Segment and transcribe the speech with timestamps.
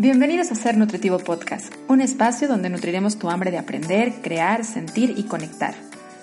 [0.00, 5.14] Bienvenidos a Ser Nutritivo Podcast, un espacio donde nutriremos tu hambre de aprender, crear, sentir
[5.16, 5.74] y conectar.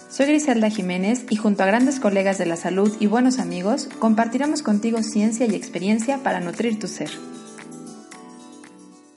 [0.07, 4.61] Soy Griselda Jiménez y junto a grandes colegas de la salud y buenos amigos, compartiremos
[4.61, 7.09] contigo ciencia y experiencia para nutrir tu ser.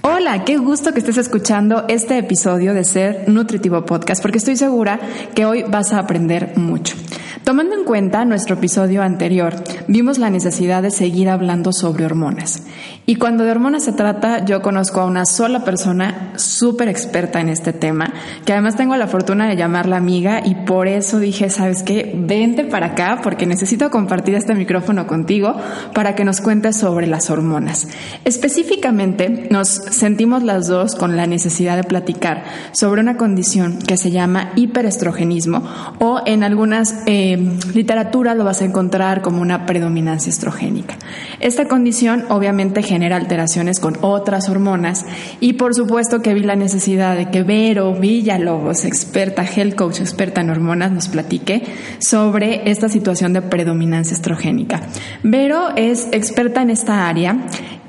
[0.02, 4.98] Hola, qué gusto que estés escuchando este episodio de Ser Nutritivo Podcast, porque estoy segura
[5.36, 6.96] que hoy vas a aprender mucho.
[7.44, 9.54] Tomando en cuenta nuestro episodio anterior,
[9.86, 12.64] vimos la necesidad de seguir hablando sobre hormonas.
[13.10, 17.48] Y cuando de hormonas se trata, yo conozco a una sola persona súper experta en
[17.48, 18.12] este tema,
[18.44, 22.12] que además tengo la fortuna de llamarla amiga y por eso dije, ¿sabes qué?
[22.14, 25.56] Vente para acá porque necesito compartir este micrófono contigo
[25.94, 27.88] para que nos cuentes sobre las hormonas.
[28.26, 34.10] Específicamente, nos sentimos las dos con la necesidad de platicar sobre una condición que se
[34.10, 35.66] llama hiperestrogenismo
[35.98, 40.96] o en algunas eh, literaturas lo vas a encontrar como una predominancia estrogénica.
[41.40, 45.06] Esta condición obviamente genera alteraciones con otras hormonas
[45.40, 50.40] y por supuesto que vi la necesidad de que Vero Villalobos, experta health coach, experta
[50.40, 51.62] en hormonas, nos platique
[51.98, 54.82] sobre esta situación de predominancia estrogénica.
[55.22, 57.36] Vero es experta en esta área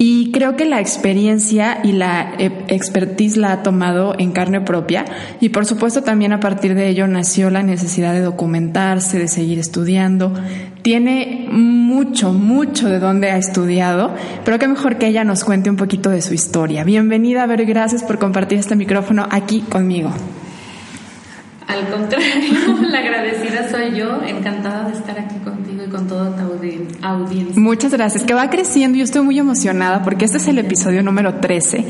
[0.02, 5.04] y creo que la experiencia y la eh, expertise la ha tomado en carne propia
[5.42, 9.60] y por supuesto también a partir de ello nació la necesidad de documentarse, de seguir
[9.60, 10.34] estudiando.
[10.84, 15.76] Tiene mucho, mucho de dónde ha estudiado, pero qué mejor que ella nos cuente un
[15.76, 16.86] poquito de su historia.
[16.86, 20.14] Bienvenida, Ver, gracias por compartir este micrófono aquí conmigo.
[21.68, 26.42] Al contrario, la agradecida soy yo, encantada de estar aquí contigo y con toda tu
[27.02, 27.62] audiencia.
[27.62, 28.98] Muchas gracias, que va creciendo.
[28.98, 31.86] Yo estoy muy emocionada porque este es el episodio número 13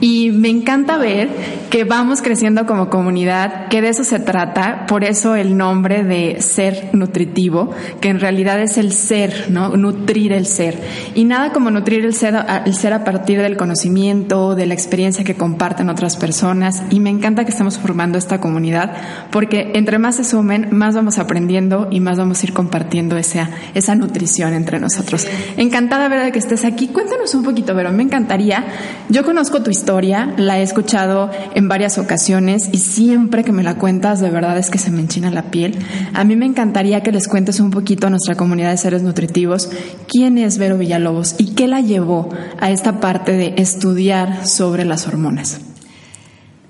[0.00, 1.28] y me encanta ver
[1.70, 6.40] que vamos creciendo como comunidad, que de eso se trata, por eso el nombre de
[6.40, 9.76] ser nutritivo, que en realidad es el ser, ¿no?
[9.76, 10.78] Nutrir el ser.
[11.14, 15.24] Y nada como nutrir el ser, el ser a partir del conocimiento, de la experiencia
[15.24, 18.92] que comparten otras personas y me encanta que estemos formando esta comunidad
[19.30, 23.50] porque entre más se sumen, más vamos aprendiendo y más vamos a ir compartiendo esa,
[23.74, 25.26] esa nutrición entre nosotros.
[25.56, 26.88] Encantada, verdad, de que estés aquí.
[26.88, 28.64] Cuéntanos un poquito, pero me encantaría.
[29.08, 33.76] Yo conozco tu historia, la he escuchado en varias ocasiones y siempre que me la
[33.76, 35.78] cuentas, de verdad es que se me enchina la piel.
[36.14, 39.70] A mí me encantaría que les cuentes un poquito a nuestra comunidad de seres nutritivos
[40.08, 42.28] quién es Vero Villalobos y qué la llevó
[42.60, 45.60] a esta parte de estudiar sobre las hormonas.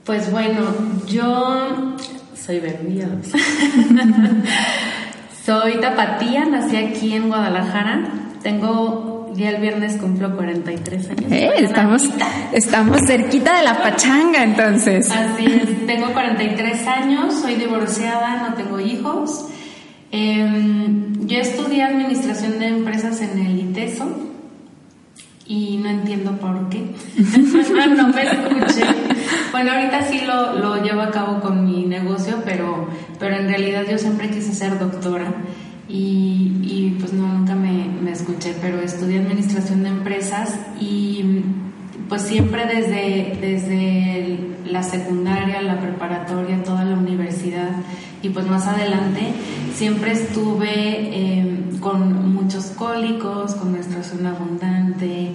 [0.04, 0.62] Pues bueno,
[1.08, 1.96] yo
[2.34, 2.78] soy Vero
[5.44, 8.02] soy tapatía, nací aquí en Guadalajara.
[8.42, 11.32] Tengo, ya el viernes cumplo 43 años.
[11.32, 12.10] Eh, estamos,
[12.52, 15.10] estamos cerquita de la pachanga entonces.
[15.10, 19.46] Así es, tengo 43 años, soy divorciada, no tengo hijos.
[20.10, 24.31] Em, yo estudié administración de empresas en el ITESO
[25.46, 26.94] y no entiendo por qué.
[27.96, 28.84] no me escuché.
[29.50, 32.88] Bueno, ahorita sí lo, lo, llevo a cabo con mi negocio, pero,
[33.18, 35.32] pero en realidad yo siempre quise ser doctora
[35.88, 41.42] y, y pues no, nunca me, me, escuché, pero estudié administración de empresas y
[42.12, 47.70] pues siempre desde, desde la secundaria, la preparatoria, toda la universidad
[48.20, 49.32] y pues más adelante
[49.74, 55.30] siempre estuve em, con muchos cólicos, con menstruación abundante,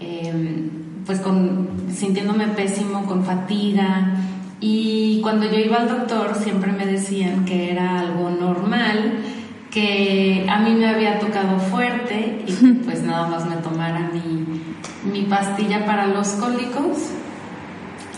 [0.00, 0.70] em,
[1.04, 4.14] pues con sintiéndome pésimo, con fatiga.
[4.58, 9.18] Y cuando yo iba al doctor siempre me decían que era algo normal,
[9.70, 12.52] que a mí me había tocado fuerte y
[12.86, 14.41] pues nada más me tomara mi,
[15.04, 16.98] mi pastilla para los cólicos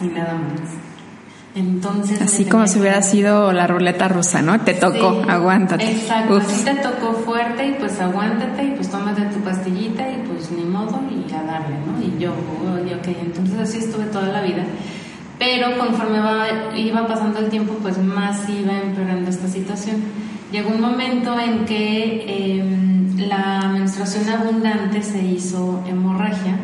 [0.00, 0.84] y nada más.
[1.54, 2.20] Entonces.
[2.20, 4.60] Así como si hubiera sido la ruleta rusa, ¿no?
[4.60, 5.88] Te tocó, aguántate.
[5.88, 10.50] Exacto, así te tocó fuerte y pues aguántate y pues tómate tu pastillita y pues
[10.50, 12.02] ni modo y a darle, ¿no?
[12.02, 14.64] Y yo, ok, entonces así estuve toda la vida.
[15.38, 16.18] Pero conforme
[16.76, 20.02] iba pasando el tiempo, pues más iba empeorando esta situación.
[20.50, 26.58] Llegó un momento en que em, la menstruación abundante se hizo hemorragia,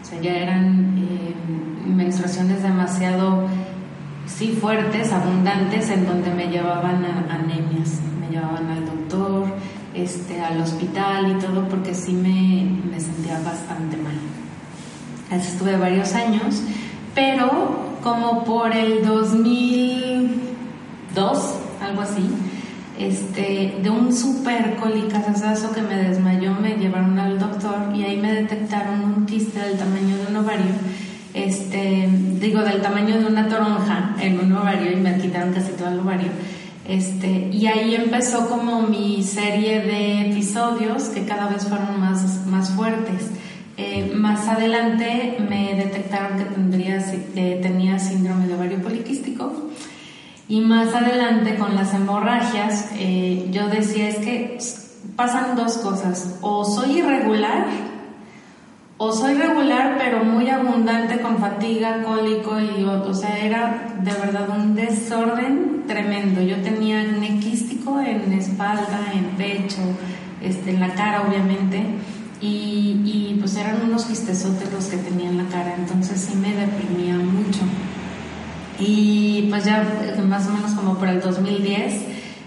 [0.00, 3.48] o sea, ya eran em, menstruaciones demasiado
[4.26, 9.46] sí fuertes, abundantes, en donde me llevaban a anemias, me llevaban al doctor,
[9.94, 14.14] este, al hospital y todo, porque sí me, me sentía bastante mal.
[15.30, 16.62] Así estuve varios años,
[17.14, 22.28] pero como por el 2002, algo así,
[23.08, 28.32] este, de un super colicazazo que me desmayó, me llevaron al doctor y ahí me
[28.32, 30.74] detectaron un quiste del tamaño de un ovario
[31.34, 32.08] este,
[32.40, 36.00] digo, del tamaño de una toronja en un ovario y me quitaron casi todo el
[36.00, 36.28] ovario.
[36.86, 42.70] Este, y ahí empezó como mi serie de episodios que cada vez fueron más, más
[42.70, 43.30] fuertes.
[43.78, 47.02] Eh, más adelante me detectaron que tendría,
[47.34, 49.70] tenía síndrome de ovario poliquístico.
[50.48, 54.58] Y más adelante con las hemorragias, eh, yo decía es que
[55.16, 56.36] pasan dos cosas.
[56.40, 57.66] O soy irregular,
[58.98, 64.48] o soy regular pero muy abundante con fatiga, cólico y o sea, era de verdad
[64.50, 66.42] un desorden tremendo.
[66.42, 67.40] Yo tenía acné
[68.00, 69.82] en espalda, en pecho,
[70.40, 71.84] este, en la cara obviamente
[72.40, 77.14] y, pues eran unos quistezotes los que tenía en la cara, entonces sí me deprimía
[77.14, 77.60] mucho.
[78.84, 79.86] Y pues ya
[80.28, 82.02] más o menos como por el 2010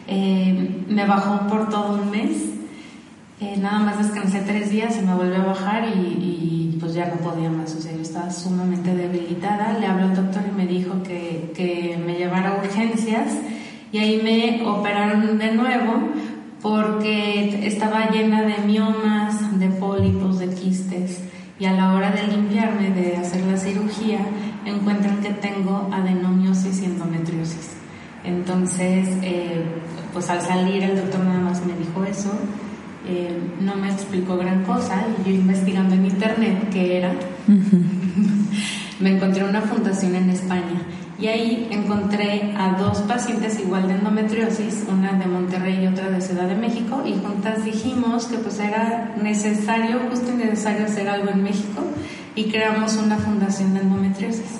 [0.07, 2.31] eh, me bajó por todo un mes.
[3.39, 7.15] Eh, nada más descansé tres días y me volvió a bajar y, pues ya no
[7.15, 9.77] podía más, o sea, yo estaba sumamente debilitada.
[9.79, 13.29] Le habló al doctor y me dijo que, que me llevara a urgencias
[13.91, 16.09] y ahí me operaron de nuevo
[16.61, 21.19] porque estaba llena de miomas, de pólipos, de quistes
[21.59, 24.19] y a la hora de limpiarme, de hacer la cirugía,
[24.65, 27.71] encuentran que tengo adenomiosis y endometriosis.
[28.23, 29.63] Entonces, eh,
[30.13, 32.31] pues al salir el doctor nada más me dijo eso,
[33.07, 37.13] eh, no me explicó gran cosa y yo investigando en internet qué era,
[38.99, 40.81] me encontré una fundación en España.
[41.17, 46.19] Y ahí encontré a dos pacientes igual de endometriosis, una de Monterrey y otra de
[46.19, 51.29] Ciudad de México, y juntas dijimos que pues era necesario, justo y necesario hacer algo
[51.29, 51.83] en México
[52.35, 54.59] y creamos una fundación de endometriosis.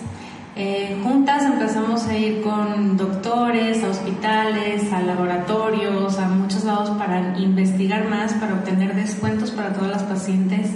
[0.58, 7.38] Eh, juntas empezamos a ir con doctores, a hospitales, a laboratorios, a muchos lados para
[7.38, 10.72] investigar más, para obtener descuentos para todas las pacientes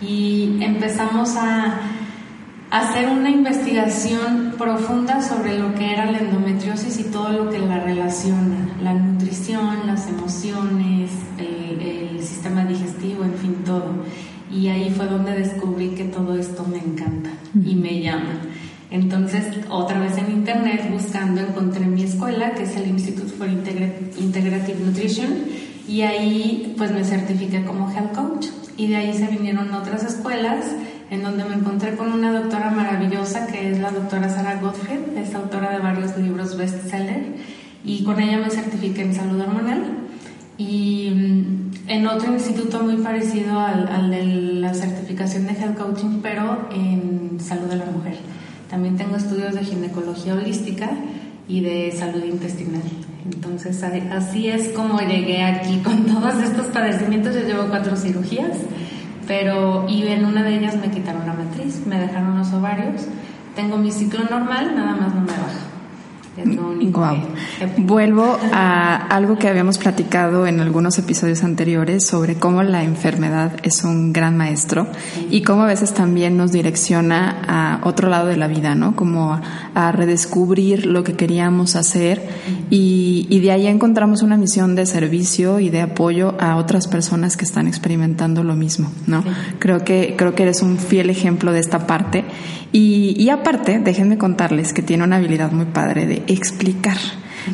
[0.00, 1.80] y empezamos a
[2.70, 7.80] hacer una investigación profunda sobre lo que era la endometriosis y todo lo que la
[7.80, 11.56] relaciona, la nutrición, las emociones, el,
[12.16, 14.04] sistema digestivo, en fin, todo.
[14.56, 18.40] Y ahí fue donde descubrí que todo esto me encanta y me llama.
[18.90, 24.78] Entonces, otra vez en internet, buscando, encontré mi escuela, que es el Institute for Integrative
[24.82, 25.28] Nutrition,
[25.86, 28.46] y ahí pues me certifiqué como health coach.
[28.78, 30.64] Y de ahí se vinieron otras escuelas
[31.10, 35.34] en donde me encontré con una doctora maravillosa que es la doctora Sara Gottfried, es
[35.34, 37.34] autora de varios libros bestseller
[37.84, 40.05] y con ella me certifiqué en salud hormonal
[40.58, 46.20] y mm, en otro instituto muy parecido al, al de la certificación de health coaching
[46.22, 48.16] pero en salud de la mujer.
[48.70, 50.90] También tengo estudios de ginecología holística
[51.48, 52.82] y de salud intestinal.
[53.24, 57.34] Entonces así es como llegué aquí con todos estos padecimientos.
[57.34, 58.56] Yo llevo cuatro cirugías
[59.26, 63.02] pero y en una de ellas me quitaron la matriz, me dejaron los ovarios,
[63.54, 65.65] tengo mi ciclo normal, nada más no me baja.
[67.78, 73.84] Vuelvo a algo que habíamos platicado en algunos episodios anteriores sobre cómo la enfermedad es
[73.84, 74.86] un gran maestro
[75.30, 78.96] y cómo a veces también nos direcciona a otro lado de la vida, ¿no?
[78.96, 79.32] Como
[79.74, 82.22] a, redescubrir lo que queríamos hacer
[82.70, 87.36] y, y, de ahí encontramos una misión de servicio y de apoyo a otras personas
[87.36, 89.24] que están experimentando lo mismo, ¿no?
[89.58, 92.24] Creo que creo que eres un fiel ejemplo de esta parte
[92.72, 96.96] y, y aparte, déjenme contarles que tiene una habilidad muy padre de explicar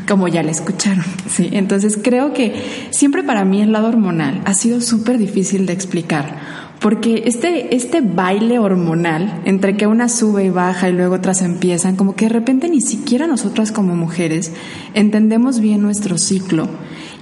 [0.08, 1.04] como ya le escucharon.
[1.28, 1.50] ¿sí?
[1.52, 2.54] Entonces creo que
[2.90, 6.62] siempre para mí el lado hormonal ha sido súper difícil de explicar.
[6.80, 11.94] Porque este, este baile hormonal, entre que una sube y baja y luego otras empiezan,
[11.94, 14.50] como que de repente ni siquiera nosotras como mujeres
[14.92, 16.68] entendemos bien nuestro ciclo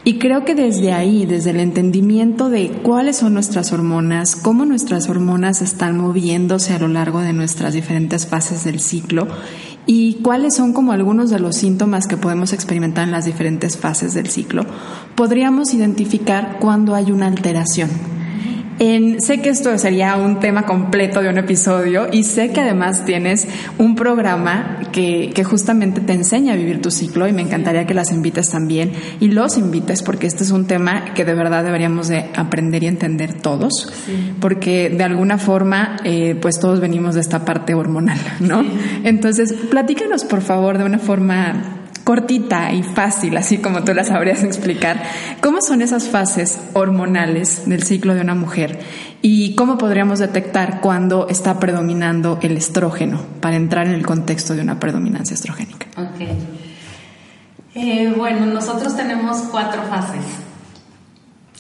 [0.02, 5.10] y creo que desde ahí, desde el entendimiento de cuáles son nuestras hormonas, cómo nuestras
[5.10, 9.28] hormonas están moviéndose a lo largo de nuestras diferentes fases del ciclo
[9.86, 14.14] y cuáles son como algunos de los síntomas que podemos experimentar en las diferentes fases
[14.14, 14.64] del ciclo,
[15.14, 17.90] podríamos identificar cuando hay una alteración
[19.18, 23.46] sé que esto sería un tema completo de un episodio y sé que además tienes
[23.76, 27.92] un programa que, que, justamente te enseña a vivir tu ciclo y me encantaría que
[27.92, 32.08] las invites también y los invites porque este es un tema que de verdad deberíamos
[32.08, 33.92] de aprender y entender todos
[34.40, 38.64] porque de alguna forma eh, pues todos venimos de esta parte hormonal, ¿no?
[39.04, 41.79] Entonces, platícanos por favor de una forma
[42.10, 45.00] cortita y fácil, así como tú la sabrías explicar,
[45.40, 48.80] ¿cómo son esas fases hormonales del ciclo de una mujer
[49.22, 54.62] y cómo podríamos detectar cuando está predominando el estrógeno para entrar en el contexto de
[54.62, 55.86] una predominancia estrogénica?
[55.96, 56.26] Ok.
[57.76, 60.24] Eh, bueno, nosotros tenemos cuatro fases.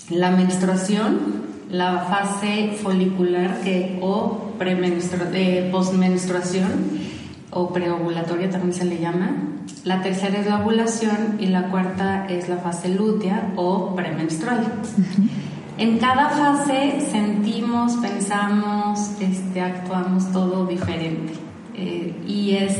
[0.08, 6.72] La menstruación, la fase folicular que, o eh, postmenstruación
[7.52, 12.48] o preovulatoria también se le llama, la tercera es la ovulación y la cuarta es
[12.48, 14.66] la fase lútea o premenstrual.
[15.78, 21.32] En cada fase sentimos, pensamos, este, actuamos todo diferente.
[21.74, 22.76] Eh, y es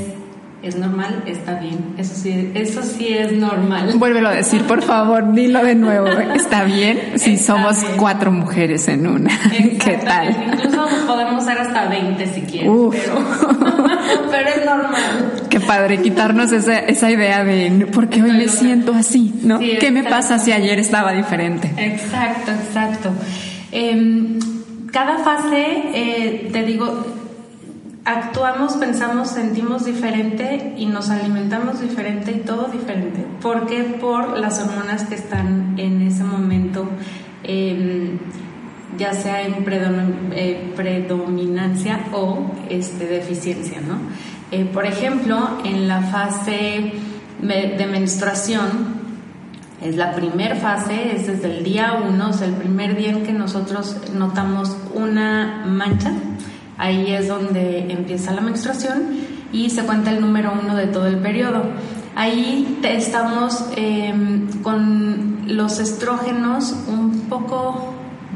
[0.62, 1.94] es normal, está bien.
[1.96, 3.92] Eso sí, eso sí es normal.
[3.96, 6.08] Vuélvelo a decir, por favor, dilo de nuevo.
[6.08, 9.30] Está bien si somos cuatro mujeres en una.
[9.50, 10.36] ¿Qué tal?
[10.52, 12.70] Incluso podemos ser hasta 20 si quieres.
[14.30, 15.42] Pero, es normal.
[15.48, 19.58] Qué padre quitarnos esa, esa idea de por qué hoy me siento así, ¿no?
[19.58, 21.72] ¿Qué me pasa si ayer estaba diferente?
[21.76, 23.10] Exacto, exacto.
[23.72, 24.38] Em,
[24.92, 27.19] cada fase, eh, te digo,
[28.04, 33.26] actuamos, pensamos, sentimos diferente y nos alimentamos diferente y todo diferente.
[33.42, 33.82] ¿Por qué?
[34.00, 36.88] Por las hormonas que están en ese momento,
[37.42, 38.18] em,
[38.98, 39.64] ya sea en
[40.32, 43.98] eh, predominancia o este, deficiencia, ¿no?
[44.50, 46.92] Eh, por ejemplo, en la fase
[47.40, 49.00] de menstruación,
[49.80, 53.24] es la primera fase, es desde el día uno, o sea, el primer día en
[53.24, 56.12] que nosotros notamos una mancha
[56.80, 59.02] Ahí es donde empieza la menstruación
[59.52, 61.62] y se cuenta el número uno de todo el periodo.
[62.16, 67.92] Ahí estamos em, con los estrógenos un poco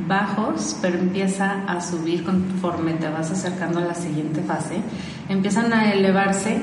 [0.06, 4.76] bajos, pero empieza a subir conforme te vas acercando a la siguiente fase.
[5.30, 6.58] Empiezan a elevarse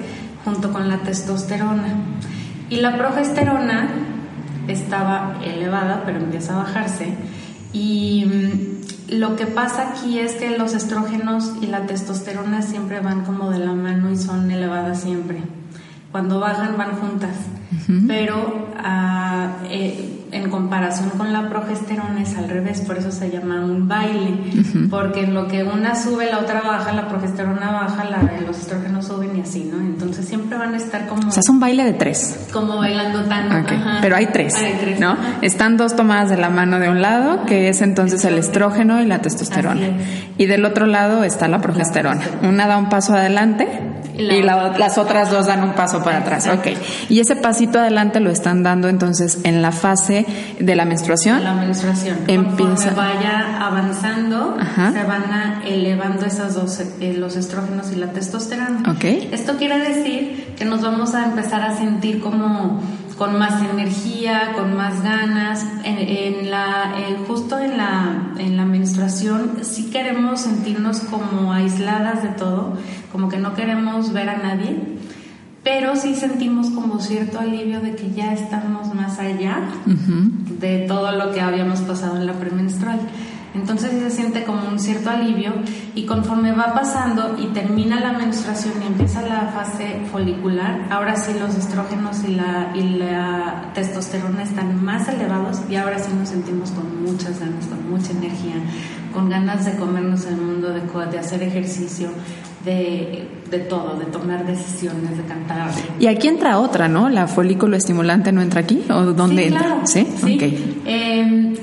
[0.46, 1.96] junto con la testosterona.
[2.70, 3.90] Y la progesterona
[4.68, 7.16] estaba elevada, pero empieza a bajarse.
[7.74, 8.71] Y
[9.12, 13.60] lo que pasa aquí es que los estrógenos y la testosterona siempre van como de
[13.60, 15.42] la mano y son elevadas siempre.
[16.14, 17.36] Cuando bajan van juntas,
[18.08, 23.66] pero ah, eh, en comparación con la progesterona es al revés, por eso se llama
[23.66, 24.38] un baile,
[24.90, 29.08] porque en lo que una sube, la otra baja, la progesterona baja, la, los estrógenos
[29.08, 29.80] suben y así, ¿no?
[29.80, 31.28] Entonces siempre van a estar como...
[31.28, 32.48] O sea, es un baile de tres.
[32.54, 33.68] Como bailando tango.
[34.02, 34.56] Pero hay tres,
[35.00, 35.18] ¿no?
[35.42, 39.06] Están dos tomadas de la mano de un lado, que es entonces el estrógeno y
[39.06, 39.98] la testosterona.
[40.38, 42.22] Y del otro lado está la progesterona.
[42.44, 43.68] Una da un paso adelante
[44.18, 46.48] y, las otras dos dan un paso para atrás.
[46.48, 46.68] Ok.
[47.10, 50.21] Y ese pasito adelante lo están dando entonces en la fase
[50.60, 51.44] de la menstruación.
[51.44, 52.18] La menstruación.
[52.28, 52.92] Empieza.
[52.92, 58.92] vaya avanzando, se van elevando esas dos, eh, los estrógenos y la testosterona.
[58.92, 59.04] Ok.
[59.32, 62.82] Esto quiere decir que nos vamos a empezar a sentir como
[63.22, 65.64] con más energía, con más ganas.
[65.84, 66.92] En, la,
[67.28, 72.78] justo en la, en la menstruación sí queremos sentirnos como aisladas de todo,
[73.12, 74.76] como que no queremos ver a nadie,
[75.64, 79.60] pero sí sentimos como cierto alivio de que ya estamos más allá
[80.60, 83.00] de todo lo que habíamos pasado en la premenstrual.
[83.54, 85.52] Entonces se siente como un cierto alivio
[85.94, 91.34] y conforme va pasando y termina la menstruación y empieza la fase folicular, ahora sí
[91.38, 96.72] los estrógenos y la, y la testosterona están más elevados y ahora sí nos sentimos
[96.72, 98.56] con muchas ganas, con mucha energía,
[99.14, 102.08] con ganas de comernos el mundo, de, de hacer ejercicio,
[102.66, 105.72] de, de, todo, de tomar decisiones, de cantar.
[106.00, 107.10] Y aquí entra otra, ¿no?
[107.10, 108.84] ¿La folículo estimulante no entra aquí?
[108.90, 109.82] ¿O dónde entra?
[109.86, 110.08] ¿Sí?
[110.24, 110.82] sí.
[110.86, 111.54] Em,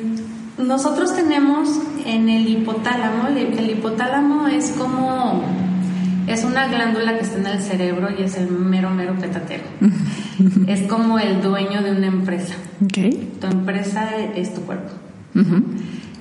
[0.59, 1.69] nosotros tenemos
[2.05, 5.43] en el hipotálamo, el hipotálamo es como,
[6.27, 9.65] es una glándula que está en el cerebro y es el mero, mero petatero.
[10.67, 12.55] es como el dueño de una empresa.
[12.85, 13.33] Okay.
[13.41, 14.93] Tu empresa es tu cuerpo.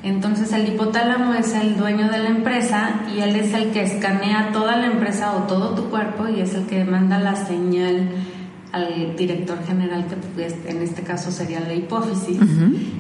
[0.08, 4.52] Entonces el hipotálamo es el dueño de la empresa y él es el que escanea
[4.54, 8.10] toda la empresa o todo tu cuerpo y es el que manda la señal
[8.72, 12.40] al director general, que pues, en este caso sería la hipófisis,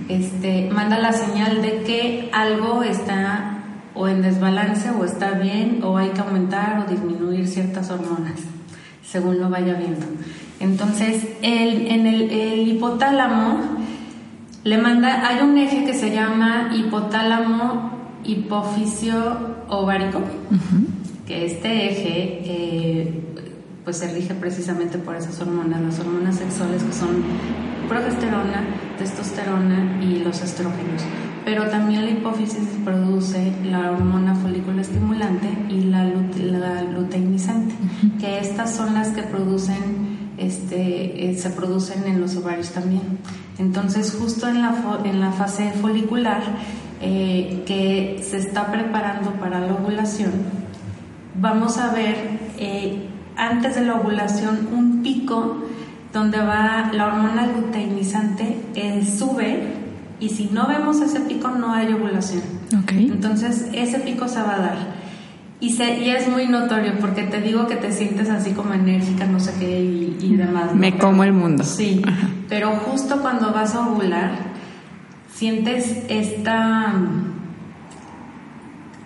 [0.10, 5.98] este, manda la señal de que algo está o en desbalance o está bien o
[5.98, 8.40] hay que aumentar o disminuir ciertas hormonas,
[9.04, 10.06] según lo vaya viendo.
[10.60, 13.78] Entonces, el, en el, hipotálamo
[14.68, 17.92] le manda, hay un eje que se llama hipotálamo
[18.26, 19.16] hipófisio
[19.70, 20.20] ovárico,
[21.26, 23.24] que este eje eh,
[23.86, 27.24] pues se rige precisamente por esas hormonas, las hormonas sexuales que son
[27.88, 28.66] progesterona,
[28.98, 31.02] testosterona y los estrógenos.
[31.46, 36.04] Pero también la hipófisis produce la hormona folículo estimulante y la,
[36.84, 37.74] luteinizante,
[38.20, 40.07] que estas son las que producen,
[40.38, 43.01] este, eh, se producen en los ovarios también.
[43.58, 46.41] Entonces, justo en la, en la fase folicular,
[47.01, 50.32] eh, que se está preparando para la ovulación,
[51.36, 52.15] vamos a ver
[52.58, 55.63] eh, antes de la ovulación un pico
[56.13, 58.58] donde va la hormona luteinizante
[59.06, 59.62] sube
[60.20, 62.41] y si no vemos ese pico no hay ovulación.
[62.89, 64.97] Entonces ese pico se va a dar.
[65.60, 69.26] Y, se, y es muy notorio porque te digo que te sientes así como enérgica,
[69.26, 70.76] no sé qué y, demás.
[70.76, 71.64] Me como el mundo.
[71.64, 72.04] Sí,
[72.48, 74.32] pero justo cuando vas a ovular,
[75.34, 76.94] sientes esta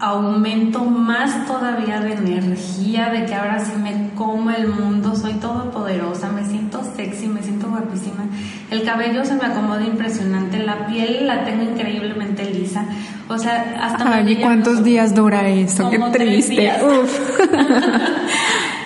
[0.02, 6.32] aumento más todavía de energía, de que ahora sí me como el mundo, soy todopoderosa,
[6.32, 8.26] me siento sexy, me siento guapísima.
[8.72, 12.86] El cabello se me acomoda impresionante, la piel la tengo increíblemente lisa.
[13.30, 14.12] O sea, hasta...
[14.12, 15.92] Ay, ¿y cuántos días dura eso?
[15.92, 16.72] Qué triste.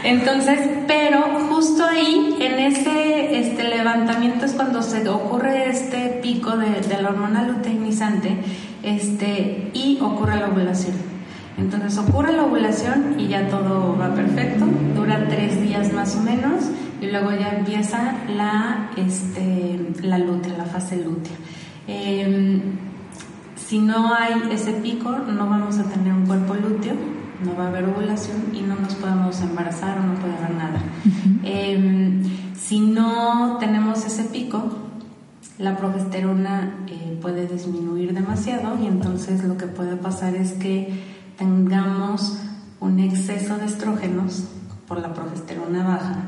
[0.04, 6.82] Entonces, pero justo ahí, en ese este levantamiento es cuando se ocurre este pico de,
[6.82, 8.38] de la hormona luteinizante
[8.86, 10.96] este, y ocurre la ovulación.
[11.58, 14.66] Entonces ocurre la ovulación y ya todo va perfecto,
[14.96, 16.66] dura tres días más o menos
[17.02, 21.36] y luego ya empieza la, este, la lútea, la fase lútea.
[21.88, 22.62] Em,
[23.56, 26.94] si no hay ese pico, no vamos a tener un cuerpo lúteo,
[27.44, 30.82] no va a haber ovulación y no nos podemos embarazar o no puede haber nada.
[31.44, 32.24] Em,
[32.56, 34.85] si no tenemos ese pico,
[35.58, 40.90] la progesterona eh, puede disminuir demasiado y entonces lo que puede pasar es que
[41.38, 42.38] tengamos
[42.80, 44.44] un exceso de estrógenos
[44.88, 46.24] por la progesterona baja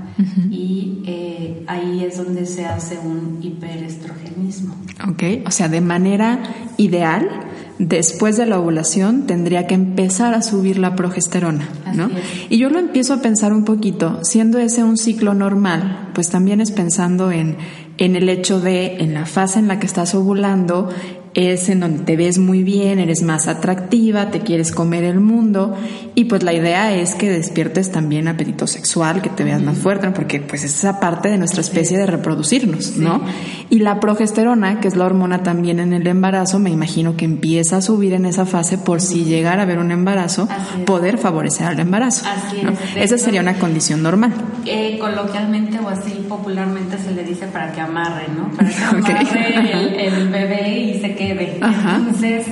[0.49, 4.75] y eh, ahí es donde se hace un hiperestrogenismo.
[5.07, 6.41] Ok, o sea, de manera
[6.77, 7.29] ideal,
[7.77, 12.09] después de la ovulación tendría que empezar a subir la progesterona, ¿no?
[12.49, 16.59] Y yo lo empiezo a pensar un poquito, siendo ese un ciclo normal, pues también
[16.59, 17.57] es pensando en
[17.97, 20.89] en el hecho de, en la fase en la que estás ovulando,
[21.37, 25.75] es en donde te ves muy bien, eres más atractiva, te quieres comer el mundo
[26.15, 30.09] y pues la idea es que despiertes también apetito sexual, que te veas más fuerte,
[30.09, 33.21] porque pues es esa parte de nuestra especie de reproducirnos, ¿no?
[33.69, 37.77] Y la progesterona, que es la hormona también en el embarazo, me imagino que empieza
[37.77, 40.49] a subir en esa fase por si llegara a haber un embarazo,
[40.87, 42.25] poder favorecer al embarazo.
[42.27, 42.63] Así
[42.95, 44.33] Esa sería una condición normal.
[44.65, 48.49] Eh, coloquialmente o así popularmente se le dice para que amarre, ¿no?
[48.57, 51.26] Para que amarre el, bebé y se quede.
[51.31, 52.47] Entonces,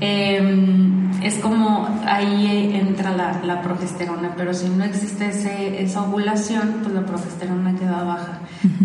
[0.00, 3.10] em, es como ahí entra
[3.42, 8.38] la, progesterona, pero si no existe ese, esa ovulación, pues la progesterona queda baja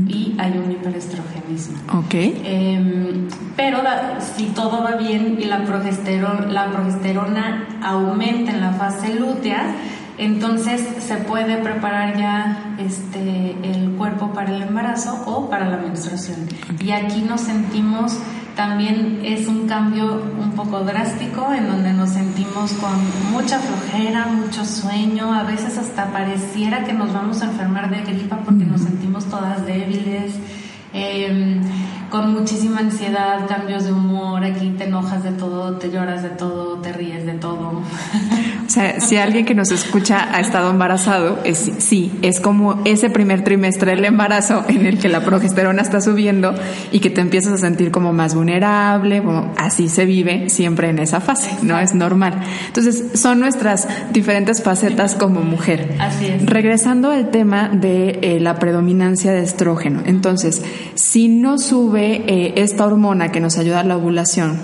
[0.08, 1.78] y hay un hiperestrogenismo.
[1.93, 2.13] Ok.
[2.13, 3.80] Em, pero
[4.36, 9.76] si todo va bien y la progesterona, la progesterona aumenta en la fase lútea,
[10.17, 16.48] entonces se puede preparar ya este, el cuerpo para el embarazo o para la menstruación.
[16.80, 18.17] Y aquí nos sentimos,
[18.56, 22.91] también es un cambio un poco drástico en donde nos sentimos con
[23.32, 28.38] mucha flojera, mucho sueño, a veces hasta pareciera que nos vamos a enfermar de gripa
[28.38, 30.34] porque nos sentimos todas débiles.
[30.94, 31.62] Em,
[32.10, 36.78] con muchísima ansiedad, cambios de humor, aquí te enojas de todo, te lloras de todo,
[36.78, 37.82] te ríes de todo.
[38.76, 43.42] Sea, si alguien que nos escucha ha estado embarazado, es, sí, es como ese primer
[43.42, 46.54] trimestre del embarazo en el que la progesterona está subiendo
[46.92, 49.24] y que te empiezas a sentir como más vulnerable,
[49.56, 51.80] así se vive siempre en esa fase, ¿no?
[51.80, 52.34] Es normal.
[52.68, 55.96] Entonces, son nuestras diferentes facetas como mujer.
[56.02, 56.46] Así es.
[56.46, 60.02] Regresando al tema de eh, la predominancia de estrógeno.
[60.06, 60.62] Entonces,
[60.96, 64.60] si no sube eh, esta hormona que nos ayuda a la ovulación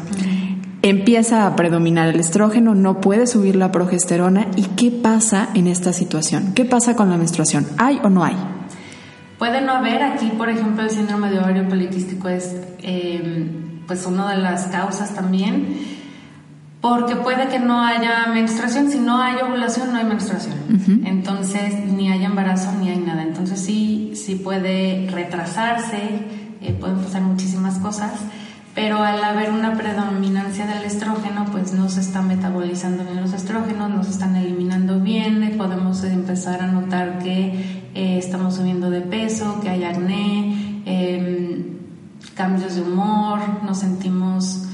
[0.81, 4.47] empieza a predominar el estrógeno, no puede subir la progesterona.
[4.55, 6.53] ¿Y qué pasa en esta situación?
[6.53, 7.67] ¿Qué pasa con la menstruación?
[7.77, 8.35] ¿Hay o no hay?
[9.37, 10.03] Puede no haber.
[10.03, 13.49] Aquí, por ejemplo, el síndrome de ovario poliquístico es eh,
[13.87, 16.01] pues una de las causas también
[16.81, 20.55] porque puede que no haya menstruación, si no hay ovulación no hay menstruación,
[21.05, 26.25] entonces ni hay embarazo ni hay nada, entonces sí, sí puede retrasarse,
[26.59, 28.11] eh, pueden pasar muchísimas cosas,
[28.73, 33.89] pero al haber una predominancia del estrógeno, pues no se está metabolizando bien los estrógenos,
[33.89, 39.59] no se están eliminando bien, podemos empezar a notar que eh, estamos subiendo de peso,
[39.61, 41.65] que hay acné, em,
[42.35, 44.67] cambios de humor, nos sentimos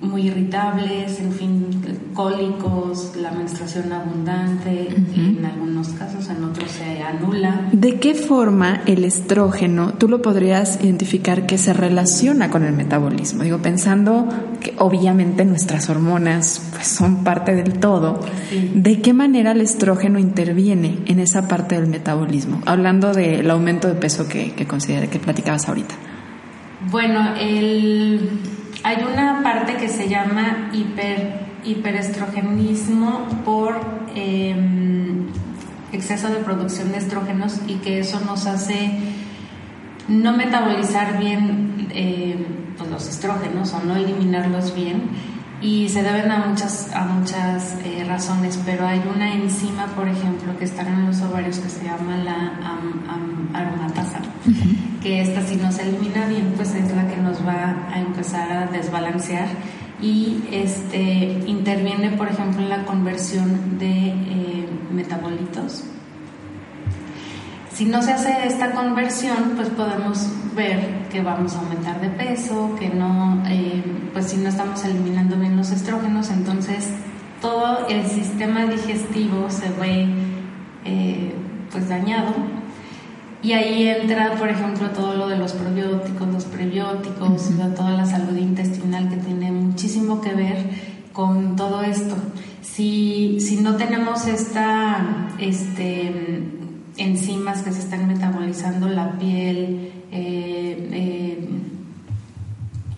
[0.00, 1.66] muy irritables, en fin,
[2.14, 7.68] cólicos, la menstruación abundante, en algunos casos, en otros se anula.
[7.72, 13.42] ¿De qué forma el estrógeno tú lo podrías identificar que se relaciona con el metabolismo?
[13.42, 14.28] Digo, pensando
[14.60, 18.20] que obviamente nuestras hormonas pues, son parte del todo,
[18.74, 22.62] ¿de qué manera el estrógeno interviene en esa parte del metabolismo?
[22.66, 25.94] Hablando del aumento de peso que, que, que platicabas ahorita.
[26.90, 28.30] Bueno, el
[28.84, 33.80] hay una parte que se llama hiper, hiperestrogenismo por
[34.14, 35.26] em,
[35.92, 38.90] exceso de producción de estrógenos y que eso nos hace
[40.08, 45.02] no metabolizar bien eh, pues los estrógenos o no eliminarlos bien.
[45.60, 50.56] Y se deben a muchas, a muchas eh, razones, pero hay una enzima, por ejemplo,
[50.56, 52.52] que está en los ovarios que se llama la
[53.52, 54.20] aromatasa,
[55.02, 58.50] que esta si no se elimina bien, pues es la que nos va a empezar
[58.50, 59.48] a desbalancear
[60.00, 65.84] y este, interviene, por ejemplo, en la conversión de eh, metabolitos.
[67.72, 72.74] Si no se hace esta conversión, pues podemos ver que vamos a aumentar de peso,
[72.78, 73.82] que no, eh,
[74.12, 76.88] pues si no estamos eliminando bien los estrógenos, entonces
[77.40, 80.08] todo el sistema digestivo se ve
[80.84, 81.32] eh,
[81.70, 82.34] pues dañado
[83.42, 88.36] y ahí entra, por ejemplo, todo lo de los probióticos, los prebióticos, toda la salud
[88.36, 90.56] intestinal que tiene muchísimo que ver
[91.12, 92.16] con todo esto.
[92.62, 96.42] Si, si no tenemos esta, este,
[96.96, 101.48] enzimas que se están metabolizando, la piel, eh, eh,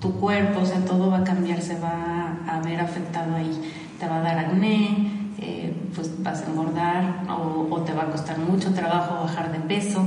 [0.01, 3.51] tu cuerpo, o sea, todo va a cambiar, se va a ver afectado ahí.
[3.99, 8.39] Te va a dar acné, eh, pues vas a engordar o, te va a costar
[8.39, 10.05] mucho trabajo bajar de peso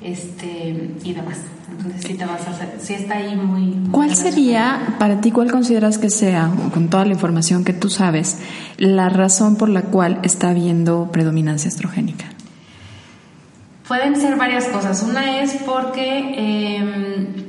[0.00, 1.38] este, y demás.
[1.70, 3.90] Entonces sí te vas a hacer, sí está ahí muy...
[3.90, 8.38] ¿Cuál sería, para ti, cuál consideras que sea, con toda la información que tú sabes,
[8.76, 12.26] la razón por la cual está habiendo predominancia estrogénica?
[13.88, 15.02] Pueden ser varias cosas.
[15.02, 16.34] Una es porque...
[16.36, 17.41] Eh,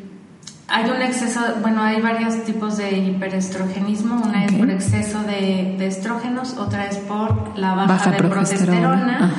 [0.67, 4.21] hay un exceso, bueno, hay varios tipos de hiperestrogenismo.
[4.23, 9.32] Una es por exceso de, estrógenos, otra es por la baja, de progesterona.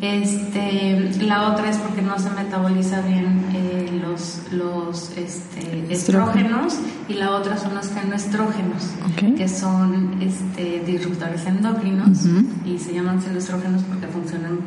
[0.00, 6.78] Este, la otra es porque no se metaboliza bien eh, los, los este, estrógenos.
[7.08, 8.90] y la otra son los genoestrógenos,
[9.36, 12.26] que son este, disruptores endocrinos
[12.66, 14.58] y se llaman estrógenos porque funcionan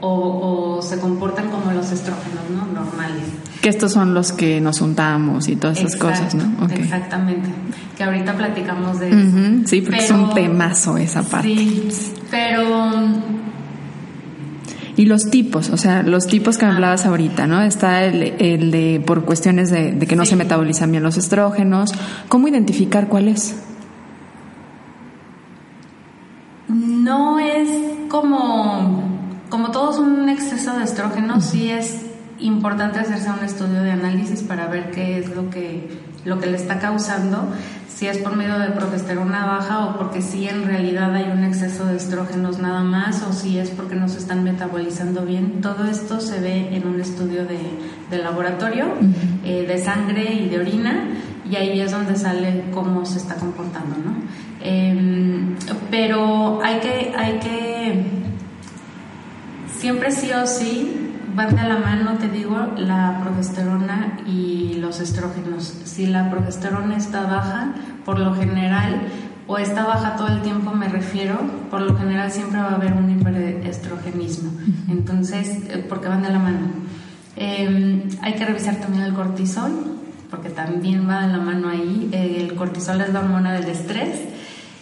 [0.00, 2.66] o, se comportan como los estrógenos ¿no?
[2.66, 3.24] normales.
[3.60, 6.66] Que estos son los que nos untamos y todas esas cosas, ¿no?
[6.68, 7.48] Exactamente.
[7.96, 9.68] Que ahorita platicamos de eso.
[9.68, 11.48] Sí, porque es un temazo esa parte.
[11.48, 11.88] Sí,
[12.30, 12.92] pero...
[14.98, 17.60] Y los tipos, o sea, los tipos que me hablabas ahorita, ¿no?
[17.60, 21.92] Está el, el de por cuestiones de, que no se metabolizan bien los estrógenos.
[22.28, 23.56] ¿Cómo identificar cuál es?
[26.68, 27.68] No es
[28.08, 29.15] como
[29.48, 32.06] como todo es un exceso de estrógeno, sí es
[32.38, 35.88] importante hacerse un estudio de análisis para ver qué es lo que,
[36.24, 37.48] lo que le está causando,
[37.88, 41.86] si es por medio de progesterona baja o porque sí en realidad hay un exceso
[41.86, 45.62] de estrógenos nada más o si es porque no se están metabolizando bien.
[45.62, 48.86] Todo esto se ve en un estudio de, laboratorio,
[49.44, 51.04] eh, de sangre y de orina
[51.50, 54.16] y ahí es donde sale cómo se está comportando, ¿no?
[54.60, 55.54] Em,
[55.90, 58.25] pero hay que, hay que
[59.78, 65.74] siempre sí o sí van de la mano, te digo, la progesterona y los estrógenos.
[65.84, 69.02] Si la progesterona está baja, por lo general,
[69.46, 71.38] o está baja todo el tiempo, me refiero,
[71.70, 74.50] por lo general siempre va a haber un hiperestrogenismo.
[74.88, 76.68] Entonces, eh, porque van de la mano.
[77.36, 79.72] Em, hay que revisar también el cortisol,
[80.30, 82.08] porque también va de la mano ahí.
[82.12, 84.20] el cortisol es la hormona del estrés.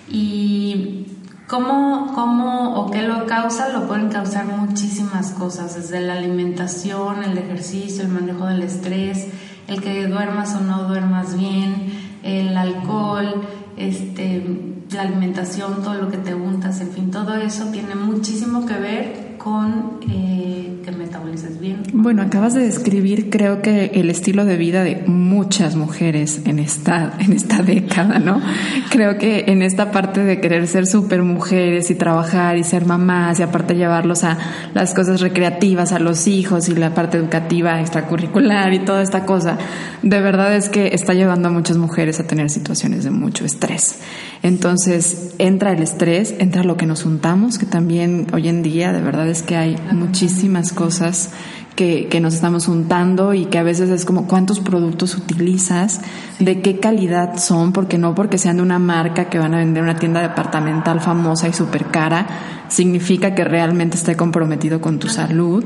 [0.09, 1.07] Y
[1.46, 3.68] ¿Cómo, ¿Cómo o qué lo causa?
[3.68, 9.28] Lo pueden causar muchísimas cosas, desde la alimentación, el ejercicio, el manejo del estrés,
[9.68, 13.42] el que duermas o no duermas bien, el alcohol,
[13.76, 14.42] este,
[14.90, 19.34] la alimentación, todo lo que te untas, en fin, todo eso tiene muchísimo que ver
[19.44, 21.83] con eh, que metabolices bien.
[21.92, 27.12] Bueno, acabas de describir, creo que el estilo de vida de muchas mujeres en esta,
[27.18, 28.40] en esta década, ¿no?
[28.88, 33.38] Creo que en esta parte de querer ser súper mujeres y trabajar y ser mamás
[33.38, 34.38] y aparte llevarlos a
[34.72, 39.59] las cosas recreativas, a los hijos y la parte educativa extracurricular y toda esta cosa,
[40.02, 43.98] de verdad es que está llevando a muchas mujeres a tener situaciones de mucho estrés.
[44.44, 49.00] Entonces, entra el estrés, entra lo que nos juntamos, que también hoy en día de
[49.00, 51.30] verdad es que hay muchísimas cosas
[51.76, 56.02] que, que, nos estamos untando y que a veces es como cuántos productos utilizas,
[56.40, 59.83] de qué calidad son, porque no porque sean de una marca que van a vender
[59.83, 62.26] una tienda departamental famosa y súper cara,
[62.68, 65.64] significa que realmente esté comprometido con tu salud.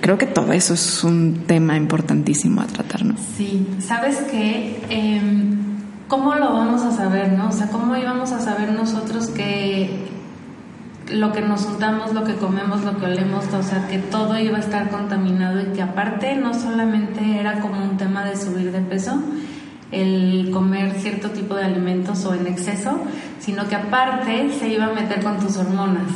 [0.00, 3.16] Creo que todo eso es un tema importantísimo a tratar, ¿no?
[3.36, 5.71] Sí, sabes que, em,
[6.12, 7.48] ¿cómo lo vamos a saber, no?
[7.48, 10.10] O sea, ¿cómo íbamos a saber nosotros que
[11.10, 14.58] lo que nos untamos, lo que comemos, lo que olemos, o sea, que todo iba
[14.58, 18.82] a estar contaminado y que aparte no solamente era como un tema de subir de
[18.82, 19.22] peso,
[19.92, 22.98] el comer cierto tipo de alimentos o en exceso,
[23.38, 26.10] sino que aparte se iba a meter con tus hormonas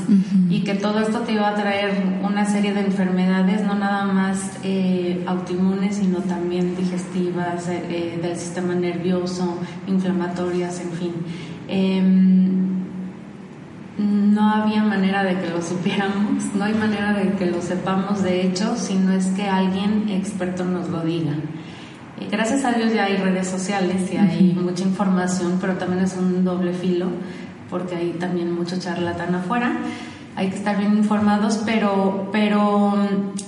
[0.49, 4.59] y que todo esto te iba a traer una serie de enfermedades, no nada más
[4.62, 11.12] eh, autoinmunes, sino también digestivas, eh, eh, del sistema nervioso, inflamatorias, en fin.
[11.69, 12.67] Em,
[13.99, 18.47] no había manera de que lo supiéramos, no hay manera de que lo sepamos de
[18.47, 21.35] hecho, si no es que alguien experto nos lo diga.
[22.31, 26.44] Gracias a Dios ya hay redes sociales y hay mucha información, pero también es un
[26.44, 27.09] doble filo
[27.68, 29.76] porque hay también mucho charlatán afuera.
[30.35, 33.38] Hay que estar bien informados, pero, pero mm,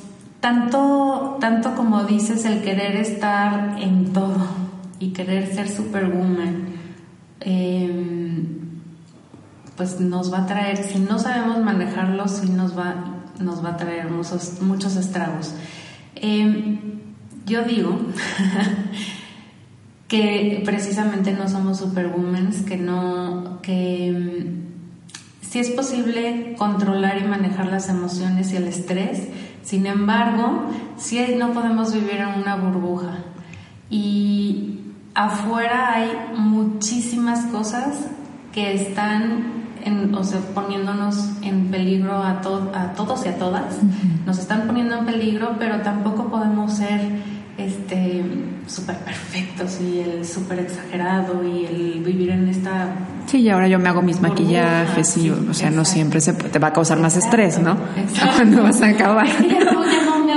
[0.41, 4.47] tanto, tanto como dices, el querer estar en todo
[4.99, 6.69] y querer ser superwoman,
[7.41, 8.59] em,
[9.77, 12.97] pues nos va a traer, si no sabemos manejarlo, sí nos va,
[13.39, 15.55] nos va a traer muchos, muchos estragos.
[16.17, 16.99] Em,
[17.49, 17.99] yo digo
[20.09, 24.69] que precisamente no somos superwomen, que no, que em,
[25.41, 29.29] si es posible controlar y manejar las emociones y el estrés,
[29.63, 33.19] sin embargo, si no podemos vivir en una burbuja.
[33.91, 34.81] Y
[35.15, 38.07] afuera hay muchísimas cosas
[38.53, 39.59] que están
[40.13, 43.79] o sea, poniéndonos en peligro a, a todos y a todas.
[44.27, 47.01] Nos están poniendo en peligro, pero tampoco podemos ser
[47.59, 48.25] este
[48.67, 52.89] súper perfectos y el súper exagerado y el vivir en esta
[53.27, 56.59] Sí, y ahora yo me hago mis maquillajes y, o sea, no siempre se te
[56.59, 57.77] va a causar más estrés, ¿no?
[57.95, 58.33] Exacto.
[58.37, 59.27] Cuando vas a acabar.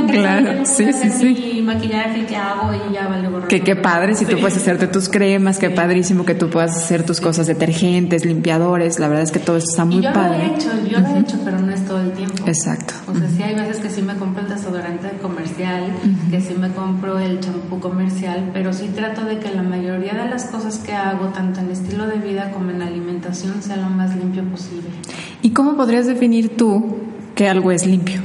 [0.07, 1.61] Claro, sí, sí, sí.
[1.61, 3.47] maquillaje que hago y ya vale borrar.
[3.47, 7.03] Que qué padre si tú puedes hacerte tus cremas, qué padrísimo que tú puedas hacer
[7.05, 10.37] tus cosas detergentes, limpiadores, la verdad es que todo esto está muy yo padre.
[10.37, 12.43] Lo he hecho, yo lo he hecho, pero no es todo el tiempo.
[12.45, 12.93] Exacto.
[13.07, 15.83] O sea, sí hay veces que sí me compro el desodorante comercial,
[16.29, 20.29] que sí me compro el champú comercial, pero sí trato de que la mayoría de
[20.29, 24.15] las cosas que hago, tanto en estilo de vida como en alimentación, sea lo más
[24.15, 24.89] limpio posible.
[25.41, 26.97] ¿Y cómo podrías definir tú
[27.35, 28.21] que algo es limpio?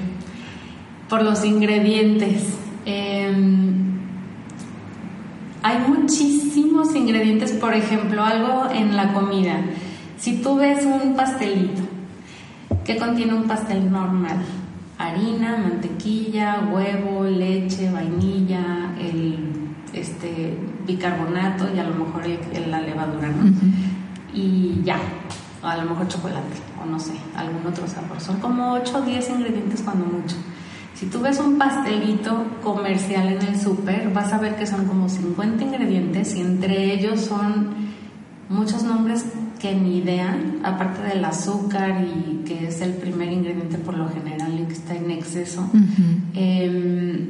[1.08, 2.42] Por los ingredientes.
[2.84, 3.96] Em,
[5.62, 9.60] hay muchísimos ingredientes, por ejemplo, algo en la comida.
[10.18, 11.82] Si tú ves un pastelito,
[12.84, 14.38] ¿qué contiene un pastel normal?
[14.98, 19.38] Harina, mantequilla, huevo, leche, vainilla, el
[19.92, 22.24] este, bicarbonato y a lo mejor
[22.68, 23.50] la levadura, ¿no?
[24.32, 24.98] Y ya,
[25.62, 28.20] a lo mejor chocolate, o no sé, algún otro sabor.
[28.20, 30.36] Son como 8 o 10 ingredientes cuando mucho.
[30.98, 35.10] Si tú ves un pastelito comercial en el súper, vas a ver que son como
[35.10, 37.68] 50 ingredientes y entre ellos son
[38.48, 39.26] muchos nombres
[39.60, 44.58] que ni idea, aparte del azúcar y que es el primer ingrediente por lo general
[44.58, 45.68] y que está en exceso.
[46.32, 47.28] Em,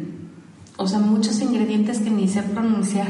[0.76, 3.08] o sea, muchos ingredientes que ni sé pronunciar.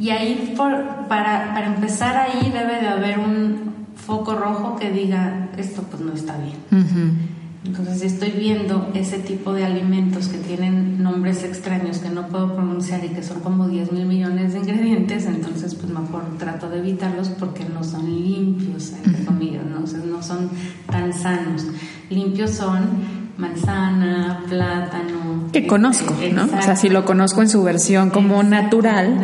[0.00, 5.82] Y ahí, para, para empezar ahí, debe de haber un foco rojo que diga, esto
[5.82, 7.30] pues no está bien.
[7.64, 12.54] Entonces, si estoy viendo ese tipo de alimentos que tienen nombres extraños que no puedo
[12.54, 16.78] pronunciar y que son como 10 mil millones de ingredientes, entonces pues mejor trato de
[16.78, 19.80] evitarlos porque no son limpios, entre comillas, ¿no?
[19.80, 20.48] no son
[20.90, 21.66] tan sanos.
[22.08, 25.48] Limpios son manzana, plátano.
[25.52, 26.44] Que conozco, ¿no?
[26.44, 29.16] O sea, si lo conozco en su versión como natural,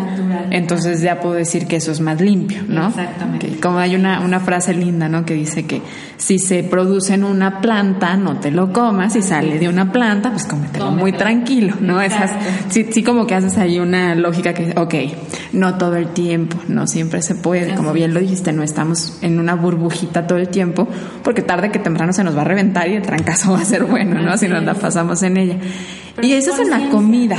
[0.51, 2.88] entonces ya puedo decir que eso es más limpio, ¿no?
[2.88, 3.61] Exactamente.
[3.61, 5.25] como hay una, una frase linda, ¿no?
[5.25, 5.83] Que dice que
[6.16, 10.31] si se produce en una planta, no te lo comas, si sale de una planta,
[10.31, 12.00] pues cómetelo, muy tranquilo, ¿no?
[12.00, 12.31] Esas,
[12.68, 14.94] sí, sí como que haces ahí una lógica que, ok,
[15.52, 19.38] no todo el tiempo, no siempre se puede, como bien lo dijiste, no estamos en
[19.38, 20.88] una burbujita todo el tiempo,
[21.22, 23.85] porque tarde que temprano se nos va a reventar y el trancazo va a ser
[23.85, 24.20] bueno.
[24.20, 24.37] ¿no?
[24.37, 25.57] Si nos la pasamos en ella.
[26.22, 27.37] y eso es en la comida.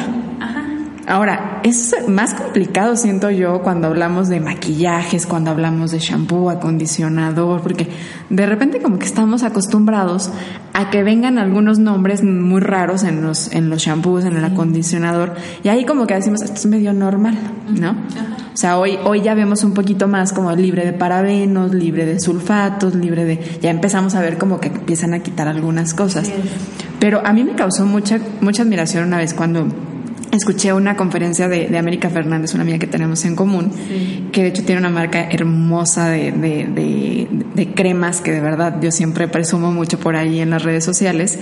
[1.10, 7.62] Ahora, es más complicado, siento yo, cuando hablamos de maquillajes, cuando hablamos de shampoo, acondicionador,
[7.62, 7.88] porque
[8.30, 10.30] de repente como que estamos acostumbrados
[10.74, 15.36] a que vengan algunos nombres muy raros en los, en los shampoos, en el acondicionador,
[15.64, 17.38] y ahí como que decimos, esto es medio normal,
[17.70, 17.92] ¿no?
[17.92, 22.20] O sea, hoy, hoy ya vemos un poquito más como libre de parabenos, libre de
[22.20, 23.60] sulfatos, libre de...
[23.62, 26.30] Ya empezamos a ver como que empiezan a quitar algunas cosas.
[27.00, 29.68] Pero a mí me causó mucha, mucha admiración una vez cuando
[30.32, 33.72] escuché una conferencia de, de, América Fernández, una amiga que tenemos en común,
[34.32, 38.92] que de hecho tiene una marca hermosa de, de, de, cremas que de verdad yo
[38.92, 41.40] siempre presumo mucho por ahí en las redes sociales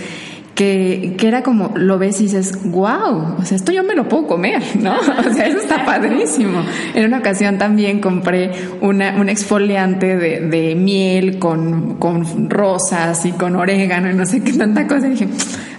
[0.55, 4.07] que, que, era como, lo ves y dices, wow, o sea, esto yo me lo
[4.07, 4.95] puedo comer, ¿no?
[5.25, 6.63] O sea, eso está padrísimo.
[6.93, 13.33] En una ocasión también compré una, un exfoliante de, de miel con, con, rosas y
[13.33, 15.07] con orégano y no sé qué tanta cosa.
[15.07, 15.27] Y dije,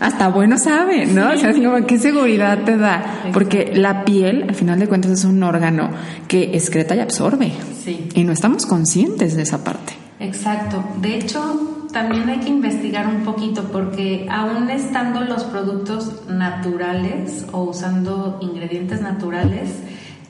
[0.01, 1.33] hasta bueno sabe, ¿no?
[1.33, 3.23] O sea, es como, ¿qué seguridad te da?
[3.33, 5.91] Porque la piel, al final de cuentas, es un órgano
[6.29, 7.53] que excreta y absorbe.
[7.83, 8.09] Sí.
[8.15, 9.95] Y no estamos conscientes de esa parte.
[10.21, 10.85] Exacto.
[11.01, 17.65] De hecho, también hay que investigar un poquito porque aún estando los productos naturales o
[17.65, 19.71] usando ingredientes naturales,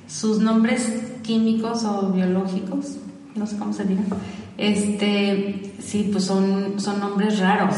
[0.07, 2.97] sus nombres químicos o biológicos,
[3.35, 4.03] no sé cómo se diga,
[4.57, 7.77] este, sí, pues son, son nombres raros.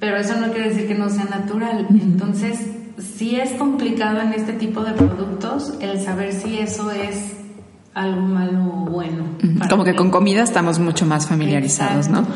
[0.00, 1.86] Pero eso no quiere decir que no sea natural.
[1.88, 2.58] Entonces,
[2.98, 7.43] sí es complicado en este tipo de productos el saber si eso es
[7.94, 9.24] algo malo o bueno.
[9.70, 12.26] Como que con comida estamos mucho más familiarizados, ¿no?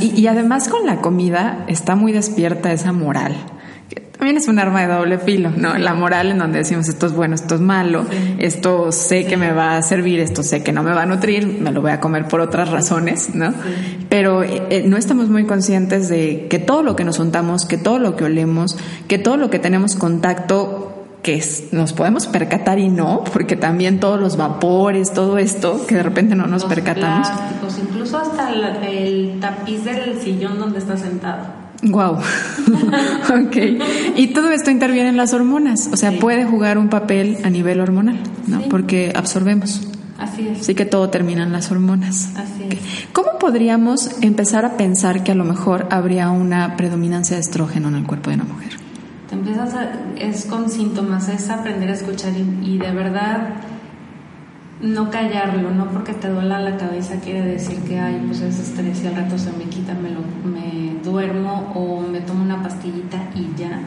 [0.00, 3.34] Y, y, además con la comida está muy despierta esa moral.
[4.18, 5.78] También es un arma de doble filo, ¿no?
[5.78, 8.04] La moral en donde decimos esto es bueno, esto es malo,
[8.38, 11.46] esto sé que me va a servir, esto sé que no me va a nutrir,
[11.60, 13.54] me lo voy a comer por otras razones, ¿no?
[14.08, 17.78] Pero eh, eh, no estamos muy conscientes de que todo lo que nos untamos, que
[17.78, 22.88] todo lo que olemos, que todo lo que tenemos contacto que nos podemos percatar y
[22.88, 27.28] no, porque también todos los vapores, todo esto, que de repente no nos percatamos.
[27.82, 31.68] incluso hasta el tapiz del sillón donde está sentado.
[31.82, 32.14] Wow.
[33.46, 33.56] ok.
[34.16, 37.80] Y todo esto interviene en las hormonas, o sea, puede jugar un papel a nivel
[37.80, 38.62] hormonal, ¿no?
[38.62, 39.88] Porque absorbemos.
[40.18, 40.60] Así es.
[40.60, 42.30] Así que todo termina en las hormonas.
[42.36, 42.78] Así es.
[43.12, 47.94] ¿Cómo podríamos empezar a pensar que a lo mejor habría una predominancia de estrógeno en
[47.94, 48.87] el cuerpo de una mujer?
[49.28, 53.54] Te empiezas a, es con síntomas, es aprender a escuchar y de verdad
[54.80, 59.02] no callarlo, no porque te duela la cabeza quiere decir que, ay, pues es estrés
[59.02, 63.18] y al rato se me quita, me, lo, me duermo o me tomo una pastillita
[63.34, 63.80] y ya.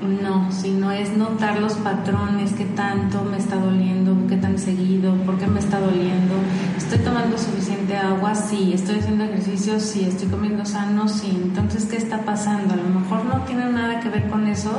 [0.00, 5.36] No, sino es notar los patrones, qué tanto me está doliendo, qué tan seguido, por
[5.38, 6.34] qué me está doliendo.
[6.76, 8.34] ¿Estoy tomando suficiente agua?
[8.34, 8.72] Sí.
[8.72, 9.78] ¿Estoy haciendo ejercicio?
[9.78, 10.06] Sí.
[10.08, 11.06] ¿Estoy comiendo sano?
[11.06, 11.38] Sí.
[11.42, 12.72] Entonces, ¿qué está pasando?
[12.72, 14.70] A lo mejor no tiene nada que ver con eso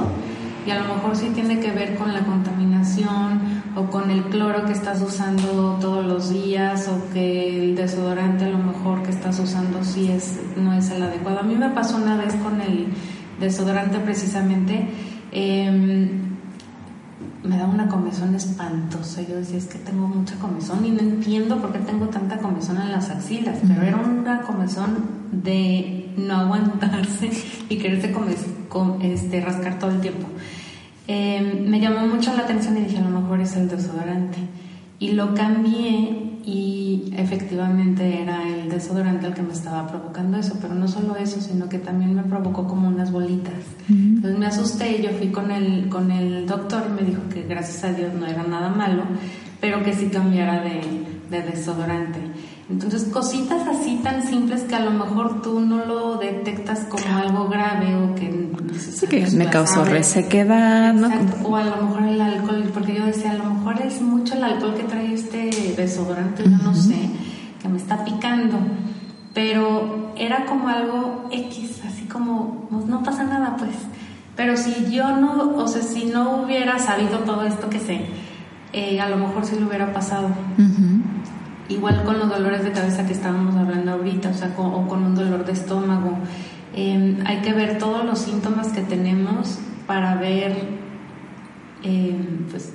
[0.66, 4.66] y a lo mejor sí tiene que ver con la contaminación o con el cloro
[4.66, 9.40] que estás usando todos los días o que el desodorante a lo mejor que estás
[9.40, 11.40] usando sí es no es el adecuado.
[11.40, 12.88] A mí me pasó una vez con el
[13.42, 14.88] desodorante precisamente
[15.32, 16.32] em,
[17.44, 19.22] me da una comezón espantosa.
[19.22, 22.78] Yo decía, es que tengo mucha comezón y no entiendo por qué tengo tanta comezón
[22.82, 27.32] en las axilas, pero era una comezón de no aguantarse
[27.70, 28.14] y quererse
[29.02, 30.28] este, rascar todo el tiempo.
[31.08, 34.38] Em, me llamó mucho la atención y dije, a lo mejor es el desodorante.
[35.02, 40.76] Y lo cambié y efectivamente era el desodorante el que me estaba provocando eso, pero
[40.76, 43.64] no solo eso, sino que también me provocó como unas bolitas.
[43.90, 47.42] Entonces me asusté y yo fui con el, con el doctor y me dijo que
[47.42, 49.02] gracias a Dios no era nada malo,
[49.60, 50.82] pero que sí cambiara de,
[51.32, 52.20] de desodorante.
[52.72, 57.50] Entonces, cositas así tan simples que a lo mejor tú no lo detectas como algo
[57.50, 58.50] grave o que...
[58.80, 61.10] Sí, que me causó resequedad, ¿no?
[61.44, 64.44] O a lo mejor el alcohol, porque yo decía, a lo mejor es mucho el
[64.44, 67.10] alcohol que trae este desodorante, yo no sé,
[67.62, 68.58] que me está picando.
[69.34, 73.76] Pero era como algo X, así como, pues, no pasa nada, pues.
[74.36, 78.06] Pero si yo no, o sea, si no hubiera sabido todo esto que sé,
[78.74, 80.30] eh, a lo mejor sí lo hubiera pasado.
[81.70, 85.04] Igual con los dolores de cabeza que estábamos hablando ahorita, o sea, con, o con
[85.04, 86.18] un dolor de estómago.
[86.74, 90.58] Em, hay que ver todos los síntomas que tenemos para ver,
[91.84, 92.74] em, pues,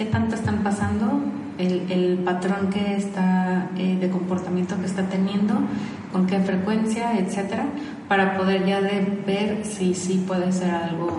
[0.00, 1.20] qué tanto están pasando,
[1.58, 5.52] el, el patrón que está, eh, de comportamiento que está teniendo,
[6.10, 7.66] con qué frecuencia, etcétera,
[8.08, 11.10] para poder ya de ver si sí puede ser algo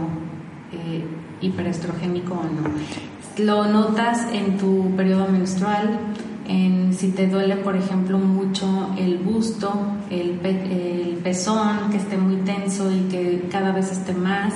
[0.74, 1.06] eh,
[1.42, 3.46] hiperestrogénico o no.
[3.46, 6.00] Lo notas en tu periodo menstrual,
[6.48, 9.72] en si te duele, por ejemplo, mucho el busto,
[10.10, 14.56] el, el, pezón, que esté muy tenso y que cada vez esté más.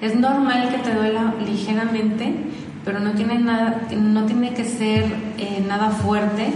[0.00, 2.32] Es normal que te duela ligeramente,
[2.84, 5.04] pero no tiene, nada, no tiene que ser
[5.38, 6.52] eh, nada fuerte,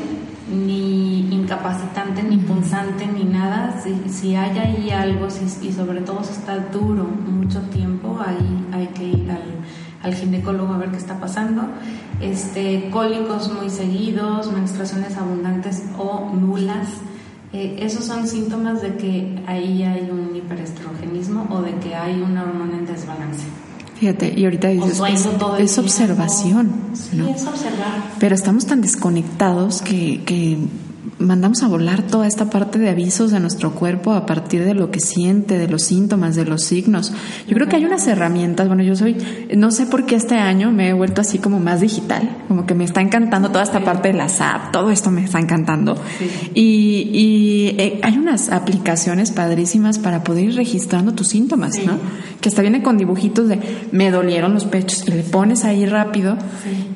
[0.51, 3.81] ni incapacitante, ni punzante, ni nada.
[3.83, 8.67] Si, si hay ahí algo, si, y sobre todo si está duro mucho tiempo, ahí
[8.73, 9.63] hay que ir al
[10.03, 11.63] al ginecólogo a ver qué está pasando.
[12.21, 16.89] Este, cólicos muy seguidos, menstruaciones abundantes o nulas.
[17.53, 22.43] Eh, esos son síntomas de que ahí hay un hiperestrogenismo o de que hay una
[22.43, 23.47] hormona en desbalance.
[24.03, 25.29] Fíjate, y ahorita dices, es,
[25.61, 26.73] es observación.
[26.93, 28.03] Sí, es observar.
[28.19, 30.59] Pero estamos tan desconectados que, que
[31.23, 34.91] mandamos a volar toda esta parte de avisos de nuestro cuerpo a partir de lo
[34.91, 37.13] que siente, de los síntomas, de los signos.
[37.47, 39.17] Yo creo que hay unas herramientas, bueno, yo soy,
[39.57, 42.75] no sé por qué este año me he vuelto así como más digital, como que
[42.75, 45.97] me está encantando toda esta parte de la SAP, todo esto me está encantando.
[46.55, 51.99] Y, y eh, hay unas aplicaciones padrísimas para poder ir registrando tus síntomas, ¿no?
[52.41, 53.61] Que hasta viene con dibujitos de
[53.93, 56.37] me dolieron los pechos y le pones ahí rápido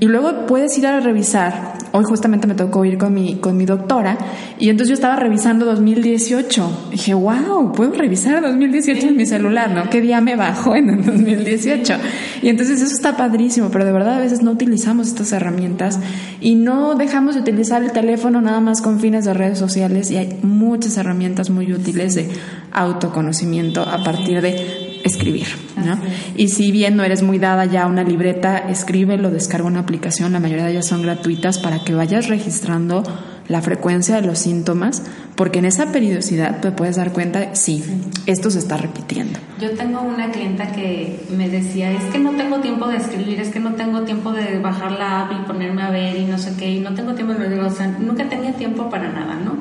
[0.01, 1.76] y luego puedes ir a revisar.
[1.93, 4.19] Hoy justamente me tocó ir con mi, con mi doctora
[4.59, 6.89] y entonces yo estaba revisando 2018.
[6.91, 9.89] dije, wow, puedo revisar 2018 en mi celular, ¿no?
[9.91, 11.95] ¿Qué día me bajo en el 2018?
[12.43, 15.99] Y entonces eso está padrísimo, pero de verdad a veces no utilizamos estas herramientas
[16.41, 20.17] y no dejamos de utilizar el teléfono nada más con fines de redes sociales y
[20.17, 22.29] hay muchas herramientas muy útiles de
[22.73, 25.47] autoconocimiento a partir de escribir,
[25.77, 25.99] ¿no?
[26.37, 30.33] Y si bien no eres muy dada ya a una libreta, escríbelo, descarga una aplicación,
[30.33, 33.03] la mayoría de ellas son gratuitas para que vayas registrando
[33.49, 35.05] la frecuencia de los síntomas,
[35.37, 37.85] porque en esa periodicidad te puedes dar cuenta, sí,
[38.27, 39.39] esto se está repitiendo.
[39.61, 43.51] Yo tengo una clienta que me decía, es que no tengo tiempo de escribir, es
[43.51, 46.55] que no tengo tiempo de bajar la app y ponerme a ver y no sé
[46.59, 47.61] qué, y no tengo tiempo de...
[47.61, 49.57] O sea, nunca tenía tiempo para nada, ¿no?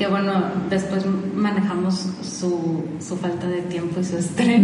[0.00, 0.32] Que bueno,
[0.70, 4.62] después manejamos su, su falta de tiempo y su estrés,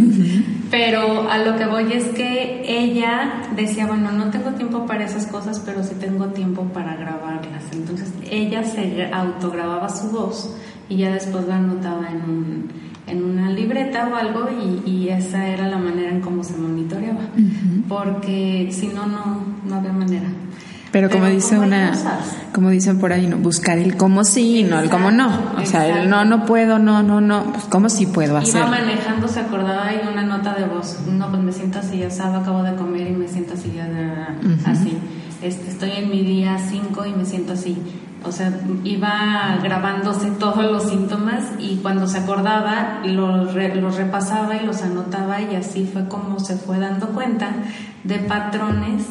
[0.70, 5.26] pero a lo que voy es que ella decía, bueno, no tengo tiempo para esas
[5.26, 7.64] cosas, pero sí tengo tiempo para grabarlas.
[7.70, 10.56] Entonces ella se autogrababa su voz
[10.88, 12.68] y ya después la anotaba en, un,
[13.06, 17.28] en una libreta o algo y, y, esa era la manera en cómo se monitoreaba,
[17.90, 20.30] porque si no, no, no había manera.
[20.92, 21.92] Pero como dice una,
[22.52, 25.28] como dicen por ahí, no buscar el cómo sí y no el cómo no.
[25.60, 28.56] O sea, el no, no puedo, no, no, no, pues cómo sí puedo hacer.
[28.56, 30.98] Iba manejando, se acordaba y una nota de voz.
[31.06, 33.86] No, pues me siento así, ya sábado acabo de comer y me siento así, ya
[34.64, 34.96] así.
[35.42, 37.76] Este, estoy en mi día 5 y me siento así.
[38.24, 44.66] O sea, iba grabándose todos los síntomas y cuando se acordaba los, los repasaba y
[44.66, 47.50] los anotaba y así fue como se fue dando cuenta
[48.02, 49.04] de patrones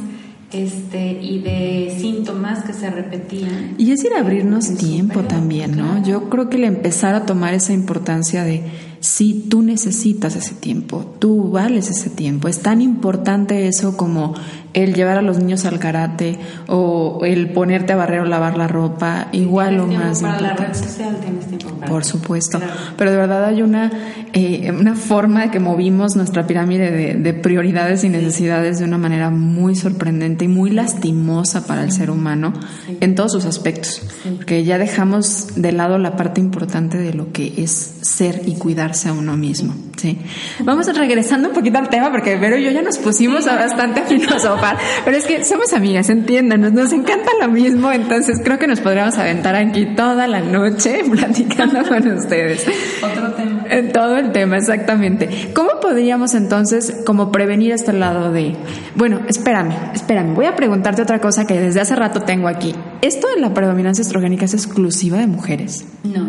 [0.52, 3.76] este, y de síntomas que se repetían.
[3.78, 6.04] Y es ir a abrirnos tiempo también, ¿no?
[6.04, 8.64] Yo creo que el empezar a tomar esa importancia de
[9.00, 12.48] si tú necesitas ese tiempo, tú vales ese tiempo.
[12.48, 14.34] Es tan importante eso como
[14.76, 18.68] el llevar a los niños al karate o el ponerte a barrer o lavar la
[18.68, 22.60] ropa, igual o más para la red social tienes tiempo Por supuesto,
[22.98, 23.92] pero de verdad hay una,
[24.34, 29.30] eh, una forma de que movimos nuestra pirámide de, prioridades y necesidades de una manera
[29.30, 32.54] muy sorprendente y muy lastimosa para el ser humano
[33.00, 34.02] en todos sus aspectos,
[34.38, 38.92] porque ya dejamos de lado la parte importante de lo que es ser y cuidar
[39.06, 39.74] a uno mismo.
[39.98, 40.18] ¿sí?
[40.64, 44.02] Vamos regresando un poquito al tema porque Vero y yo ya nos pusimos a bastante
[44.02, 44.65] a filosofar,
[45.04, 49.18] pero es que somos amigas, entiéndanos, nos encanta lo mismo, entonces creo que nos podríamos
[49.18, 52.66] aventar aquí toda la noche platicando con ustedes.
[53.04, 53.66] Otro tema.
[53.70, 55.52] En todo el tema, exactamente.
[55.54, 58.56] ¿Cómo podríamos entonces como prevenir este lado de,
[58.96, 62.76] bueno, espérame, espérame, voy a preguntarte otra cosa que desde hace rato tengo aquí.
[63.02, 65.86] ¿Esto de la predominancia estrogénica es exclusiva de mujeres?
[66.04, 66.28] No,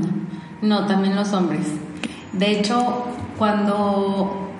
[0.62, 1.66] no, también los hombres.
[2.32, 3.04] De hecho,
[3.38, 4.50] cuando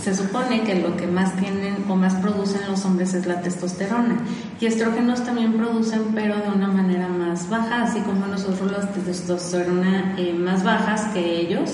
[0.00, 4.18] se supone que lo que más tienen o más producen los hombres es la testosterona.
[4.60, 10.14] Y estrógenos también producen pero de una manera más baja así como nosotros las testosterona
[10.18, 11.72] eh, más bajas que ellos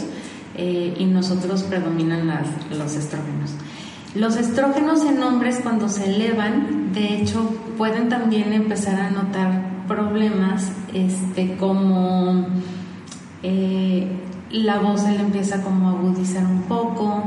[0.56, 3.52] eh, y nosotros predominan las, los estrógenos.
[4.14, 10.70] Los estrógenos en hombres cuando se elevan de hecho pueden también empezar a notar problemas
[10.92, 12.46] este como
[13.42, 14.06] eh,
[14.52, 17.24] la voz se le empieza como a agudizar un poco,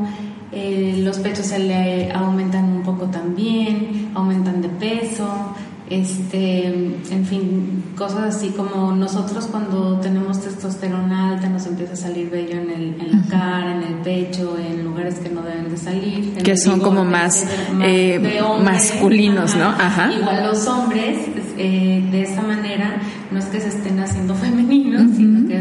[0.56, 5.54] eh, los pechos se le aumentan un poco también, aumentan de peso,
[5.90, 12.32] este, en fin, cosas así como nosotros cuando tenemos testosterona alta nos empieza a salir
[12.32, 15.78] vello en, el, en la cara, en el pecho, en lugares que no deben de
[15.78, 16.34] salir.
[16.38, 17.46] Que son como más,
[17.84, 19.68] eh, masculinos, ¿no?
[19.68, 20.12] Ajá.
[20.12, 21.18] Igual los hombres,
[21.58, 22.98] eh, de esa manera,
[23.30, 25.60] no es que se estén haciendo femeninos, sino que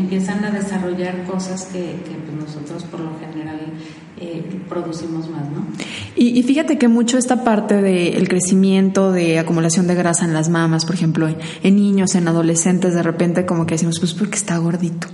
[0.00, 3.60] empiezan a desarrollar cosas que, pues, nosotros por lo general
[4.20, 5.66] eh, producimos más, ¿no?
[6.16, 10.84] Y, fíjate que mucho esta parte del crecimiento, de acumulación de grasa en las mamas,
[10.84, 11.28] por ejemplo,
[11.62, 15.06] en, niños, en adolescentes, de repente como que decimos, pues porque está gordito.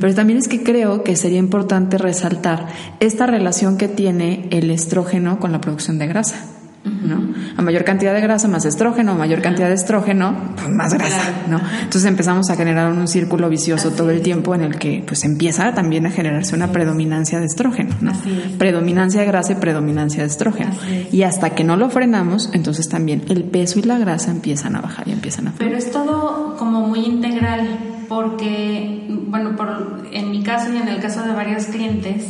[0.00, 2.68] Pero también es que creo que sería importante resaltar
[3.00, 6.55] esta relación que tiene el estrógeno con la producción de grasa.
[6.86, 7.34] ¿No?
[7.56, 11.32] A mayor cantidad de grasa, más estrógeno, a mayor cantidad de estrógeno, pues más grasa,
[11.48, 11.60] ¿no?
[11.82, 15.74] Entonces empezamos a generar un círculo vicioso todo el tiempo en el que pues empieza
[15.74, 18.12] también a generarse una predominancia de estrógeno, ¿no?
[18.58, 20.70] Predominancia de grasa y predominancia de estrógeno.
[21.12, 24.80] Y hasta que no lo frenamos, entonces también el peso y la grasa empiezan a
[24.80, 27.78] bajar y empiezan a Pero es todo como muy integral
[28.08, 32.26] porque, bueno, por, en mi caso y en el caso de varios clientes,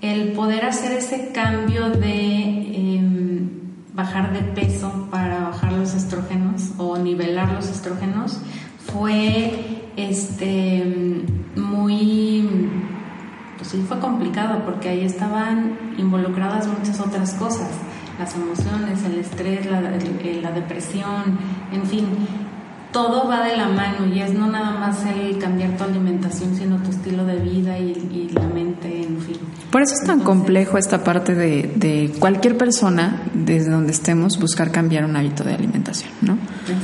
[0.00, 2.08] el poder hacer ese cambio de...
[2.12, 3.67] Em,
[3.98, 8.38] bajar de peso para bajar los estrógenos o nivelar los estrógenos
[8.92, 11.24] fue este
[11.56, 12.48] muy
[13.56, 17.70] pues sí fue complicado porque ahí estaban involucradas muchas otras cosas
[18.20, 21.36] las emociones el estrés la, la depresión
[21.72, 22.06] en fin
[22.92, 26.78] todo va de la mano y es no nada más el cambiar tu alimentación, sino
[26.78, 29.36] tu estilo de vida y, la mente, en fin.
[29.70, 34.70] Por eso es tan complejo esta parte de, de, cualquier persona, desde donde estemos, buscar
[34.70, 36.38] cambiar un hábito de alimentación, ¿no?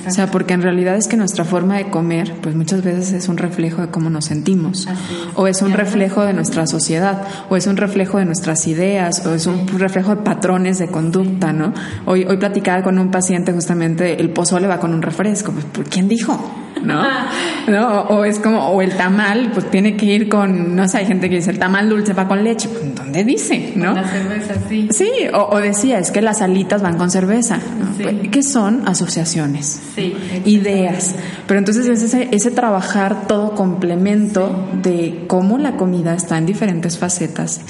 [0.06, 3.28] O sea, porque en realidad es que nuestra forma de comer, pues muchas veces es
[3.28, 4.86] un reflejo de cómo nos sentimos,
[5.34, 9.32] o es un reflejo de nuestra sociedad, o es un reflejo de nuestras ideas, o
[9.32, 11.72] es un reflejo de patrones de conducta, ¿no?
[12.04, 15.84] Hoy, hoy platicaba con un paciente justamente, el pozole va con un refresco, pues, ¿por
[15.84, 16.38] quién dijo?
[16.84, 17.02] ¿no?
[17.68, 18.02] ¿No?
[18.02, 21.28] O, es como, o el tamal, pues tiene que ir con, no sé, hay gente
[21.28, 23.72] que dice el tamal dulce va con leche, ¿dónde dice?
[23.76, 23.94] ¿No?
[23.94, 24.88] La cerveza, sí.
[24.90, 27.58] Sí, o, decía, es que las alitas van con cerveza,
[28.00, 30.14] pues, ¿Qué son asociaciones, sí,
[30.44, 31.14] ideas.
[31.46, 36.98] Pero entonces es ese, ese trabajar todo complemento de cómo la comida está en diferentes
[36.98, 37.60] facetas.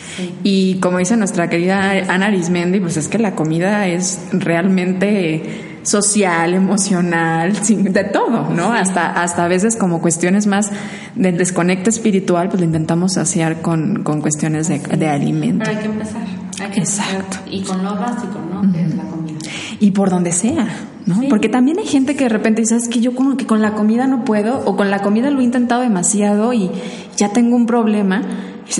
[0.42, 6.54] Y como dice nuestra querida Ana Arismendi, pues es que la comida es realmente social,
[6.54, 8.72] emocional, de todo, ¿no?
[8.72, 10.70] Hasta, hasta a veces como cuestiones más
[11.14, 15.64] del desconecto espiritual, pues lo intentamos saciar con, con cuestiones de, de, alimento.
[15.64, 16.22] Pero hay que empezar.
[16.74, 17.38] Exacto.
[17.50, 18.72] y con lo básico, ¿no?
[18.72, 19.38] Que es la comida.
[19.80, 20.68] Y por donde sea,
[21.06, 21.20] ¿no?
[21.28, 23.72] Porque también hay gente que de repente dice, es que yo como que con la
[23.72, 26.70] comida no puedo, o con la comida lo he intentado demasiado y
[27.16, 28.22] ya tengo un problema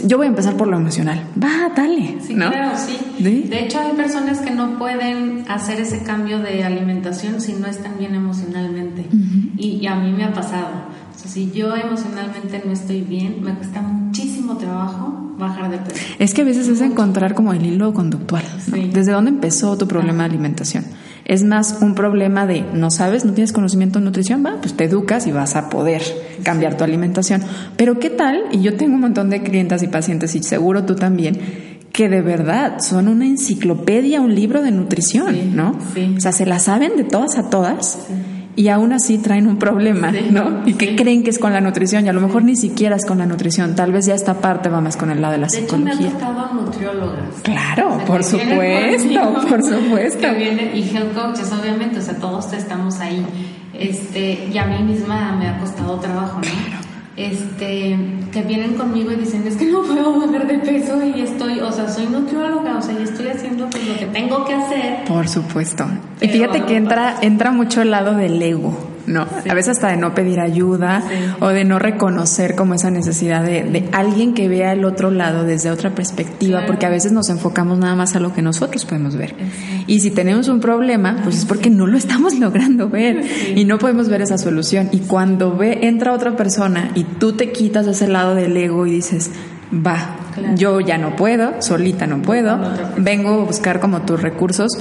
[0.05, 1.23] yo voy a empezar por lo emocional.
[1.43, 2.17] Va, dale.
[2.21, 2.99] Sí, claro, sí.
[3.23, 7.99] De hecho, hay personas que no pueden hacer ese cambio de alimentación si no están
[7.99, 9.07] bien emocionalmente.
[9.59, 10.69] y, a mí me ha pasado.
[11.15, 16.01] O sea, si yo emocionalmente no estoy bien, me cuesta muchísimo trabajo bajar de peso.
[16.19, 18.45] Es que a veces es encontrar como el hilo conductual.
[18.93, 20.85] ¿Desde dónde empezó tu problema de alimentación?
[21.25, 24.85] Es más un problema de no sabes, no tienes conocimiento en nutrición, va, pues te
[24.85, 26.03] educas y vas a poder
[26.43, 27.43] cambiar tu alimentación.
[27.77, 28.45] Pero ¿qué tal?
[28.53, 32.23] Y yo tengo un montón de clientas y pacientes y seguro tú también que de
[32.23, 35.79] verdad son una enciclopedia, un libro de nutrición, ¿no?
[36.17, 38.09] O sea, se la saben de todas a todas
[38.57, 40.63] y aún así traen un problema, ¿no?
[40.67, 43.05] Y que creen que es con la nutrición y a lo mejor ni siquiera es
[43.05, 45.47] con la nutrición, tal vez ya esta parte va más con el lado de la
[45.47, 45.93] de psicología.
[45.93, 47.41] Hecho, me ha tocado nutriólogas.
[47.43, 50.21] Claro, por supuesto, por supuesto.
[50.21, 53.25] Que vienen, y health coaches, obviamente, o sea, todos estamos ahí.
[53.73, 56.84] Este, y a mí misma me ha costado trabajo, ¿no?
[57.17, 57.97] Este,
[58.33, 61.71] que vienen conmigo y dicen, es que no puedo bajar de peso y estoy, o
[61.71, 65.05] sea, soy nutrióloga, o sea, y estoy haciendo pues, lo que tengo que hacer.
[65.05, 65.87] Por supuesto.
[66.21, 68.94] Y fíjate que entra, entra mucho el lado del ego.
[69.07, 69.27] ¿No?
[69.49, 71.03] A veces hasta de no pedir ayuda
[71.41, 75.71] o de no reconocer como esa necesidad de, alguien que vea el otro lado desde
[75.71, 79.35] otra perspectiva, porque a veces nos enfocamos nada más a lo que nosotros podemos ver.
[79.87, 83.25] Y si tenemos un problema, pues es porque no lo estamos logrando ver
[83.55, 84.89] y no podemos ver esa solución.
[84.93, 88.93] Y cuando ve, entra otra persona y tú te quitas ese lado del ego y
[88.93, 89.31] dices,
[89.75, 90.17] va,
[90.57, 92.59] yo ya no puedo, solita no puedo,
[92.97, 94.79] vengo a buscar como tus recursos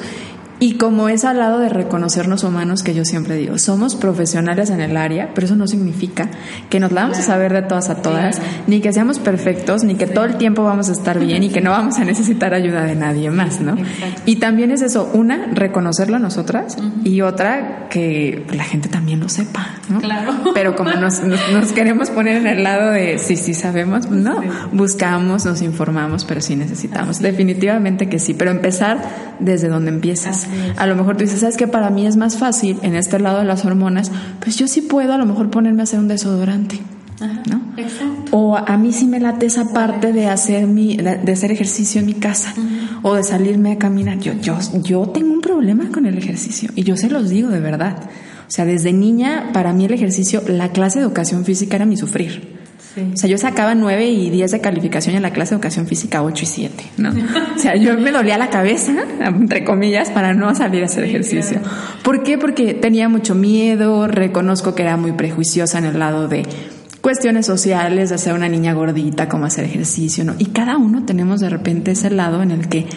[0.64, 4.80] y como es al lado de reconocernos humanos que yo siempre digo, somos profesionales en
[4.80, 6.30] el área, pero eso no significa
[6.70, 9.95] que nos la vamos a saber de todas a todas, ni que seamos perfectos, ni
[9.95, 12.84] que todo el tiempo vamos a estar bien y que no vamos a necesitar ayuda
[12.86, 13.76] de nadie más, ¿no?
[14.26, 19.28] Y también es eso, una, reconocerlo a nosotras y otra, que la gente también lo
[19.28, 19.99] sepa, ¿no?
[19.99, 20.53] Claro.
[20.53, 24.41] Pero como nos, nos, queremos poner en el lado de sí, sí sabemos, pues no,
[24.72, 27.20] buscamos, nos informamos, pero sí necesitamos.
[27.20, 29.01] Definitivamente que sí, pero empezar
[29.41, 30.47] desde donde empiezas.
[30.75, 33.39] A lo mejor tú dices, ¿sabes que Para mí es más fácil en este lado
[33.39, 36.79] de las hormonas, pues yo sí puedo a lo mejor ponerme a hacer un desodorante.
[37.49, 37.61] ¿no?
[37.77, 38.31] Exacto.
[38.31, 42.07] O a mí sí me late esa parte de hacer mi, de hacer ejercicio en
[42.07, 42.53] mi casa
[43.01, 44.19] o de salirme a caminar.
[44.19, 47.59] Yo, yo, yo tengo un problema con el ejercicio y yo se los digo de
[47.59, 47.97] verdad.
[48.47, 51.97] O sea, desde niña, para mí el ejercicio, la clase de educación física era mi
[51.97, 52.62] sufrir.
[53.13, 56.21] O sea, yo sacaba 9 y 10 de calificación en la clase de educación física
[56.21, 57.09] 8 y 7, ¿no?
[57.55, 61.59] O sea, yo me dolía la cabeza, entre comillas, para no salir a hacer ejercicio.
[62.03, 62.37] ¿Por qué?
[62.37, 66.43] Porque tenía mucho miedo, reconozco que era muy prejuiciosa en el lado de
[67.01, 70.35] cuestiones sociales, de ser una niña gordita, cómo hacer ejercicio, ¿no?
[70.37, 72.87] Y cada uno tenemos de repente ese lado en el que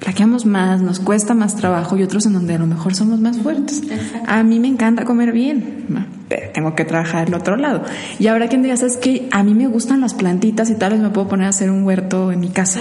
[0.00, 3.38] flaqueamos más, nos cuesta más trabajo y otros en donde a lo mejor somos más
[3.38, 3.82] fuertes.
[4.26, 5.84] A mí me encanta comer bien,
[6.28, 7.82] pero tengo que trabajar el otro lado.
[8.18, 11.00] Y ahora quien diga, ¿sabes que A mí me gustan las plantitas y tal vez
[11.00, 12.80] me puedo poner a hacer un huerto en mi casa.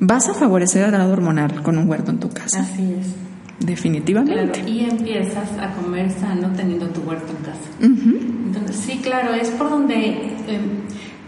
[0.00, 2.60] Vas a favorecer el grado hormonal con un huerto en tu casa.
[2.60, 3.24] Así es.
[3.64, 4.68] Definitivamente.
[4.68, 7.70] Y empiezas a comer sano teniendo tu huerto en casa.
[7.80, 10.34] Entonces, sí, claro, es por donde...
[10.48, 10.84] Em,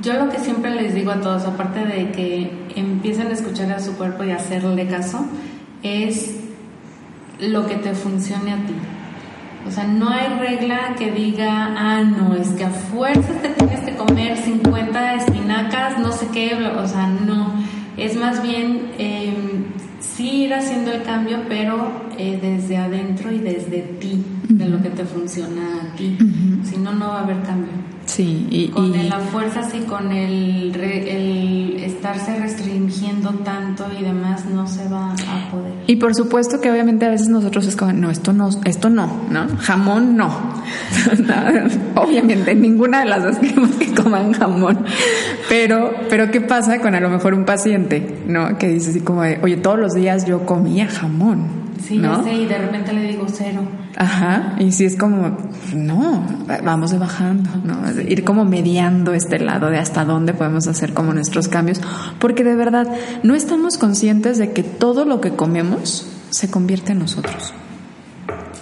[0.06, 3.80] yo lo que siempre les digo a todos, aparte de que empiecen a escuchar a
[3.80, 5.26] su cuerpo y hacerle caso,
[5.82, 6.36] es
[7.40, 8.74] lo que te funcione a ti.
[9.66, 13.80] O sea, no hay regla que diga, ah, no, es que a fuerzas te tienes
[13.80, 17.54] que comer 50 espinacas, no sé qué, o sea, no.
[17.96, 19.34] Es más bien eh,
[19.98, 24.90] sí ir haciendo el cambio, pero eh, desde adentro y desde ti, de lo que
[24.90, 26.16] te funciona a ti.
[26.62, 27.95] Si no, no va a haber cambio.
[28.16, 34.66] Sí, y, con la fuerza, sí, con el, el estarse restringiendo tanto y demás no
[34.66, 35.74] se va a poder.
[35.86, 39.24] Y por supuesto que obviamente a veces nosotros es como, no, esto no, esto no,
[39.28, 39.46] ¿no?
[39.58, 40.30] Jamón no.
[41.94, 44.86] obviamente ninguna de las dos queremos que coman jamón.
[45.50, 48.56] Pero, pero ¿qué pasa con a lo mejor un paciente, ¿no?
[48.56, 51.65] Que dice así como de, oye, todos los días yo comía jamón.
[51.82, 52.22] Sí, ¿no?
[52.22, 53.62] sé, y de repente le digo cero.
[53.96, 55.36] Ajá, y si es como,
[55.74, 56.26] no,
[56.64, 58.00] vamos de bajando, ¿no?
[58.02, 61.80] Ir como mediando este lado de hasta dónde podemos hacer como nuestros cambios,
[62.18, 62.86] porque de verdad
[63.22, 67.54] no estamos conscientes de que todo lo que comemos se convierte en nosotros.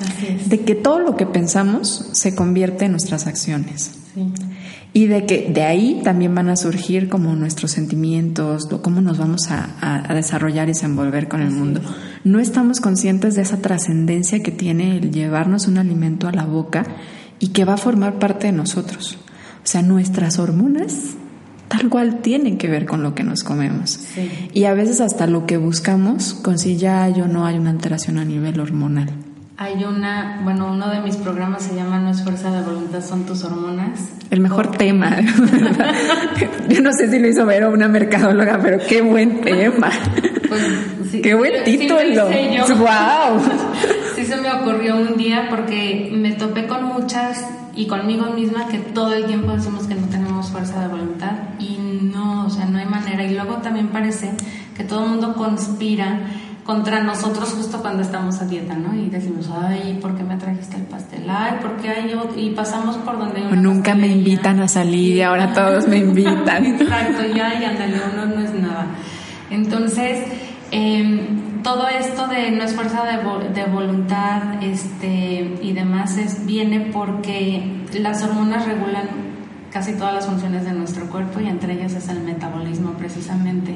[0.01, 0.49] Así es.
[0.49, 3.93] De que todo lo que pensamos se convierte en nuestras acciones.
[4.15, 4.33] Sí.
[4.97, 9.51] Y de que de ahí también van a surgir como nuestros sentimientos, cómo nos vamos
[9.51, 11.81] a, desarrollar y desenvolver con el mundo.
[12.23, 16.85] No estamos conscientes de esa trascendencia que tiene el llevarnos un alimento a la boca
[17.41, 19.19] y que va a formar parte de nosotros.
[19.65, 21.17] O sea, nuestras hormonas
[21.67, 23.99] tal cual tienen que ver con lo que nos comemos.
[24.53, 27.71] Y a veces hasta lo que buscamos, con si ya hay o no hay una
[27.71, 29.24] alteración a nivel hormonal.
[29.57, 33.25] Hay una, bueno, uno de mis programas se llama No es fuerza de voluntad, son
[33.25, 34.09] tus hormonas.
[34.31, 35.17] El mejor tema.
[36.69, 39.91] Yo no sé si lo hizo ver una mercadóloga, pero qué buen tema.
[40.49, 42.29] Pues, qué buen título.
[42.67, 43.41] Sí wow.
[44.17, 47.45] Sí se me ocurrió un día porque me topé con muchas
[47.77, 51.79] y conmigo misma que todo el tiempo decimos que no tenemos fuerza de voluntad y
[52.03, 53.25] no, o sea, no hay manera.
[53.25, 54.31] Y luego también parece
[54.77, 56.19] que todo el mundo conspira
[56.65, 58.95] contra nosotros justo cuando estamos a dieta, ¿no?
[58.95, 61.25] Y decimos, ay, ¿por qué me trajiste el pastel?
[61.29, 62.41] Ay, ¿por qué hay otro?
[62.41, 66.67] Y pasamos por donde hay Nunca me invitan a salir y ahora todos me invitan.
[66.81, 68.87] Exacto, ya, y ándale, uno no es nada.
[69.51, 70.25] Entonces,
[70.71, 76.91] em, todo esto de no es fuerza de, de, voluntad este, y demás es, viene
[76.93, 79.25] porque las hormonas regulan
[79.71, 83.75] casi todas las funciones de nuestro cuerpo y entre ellas es el metabolismo precisamente.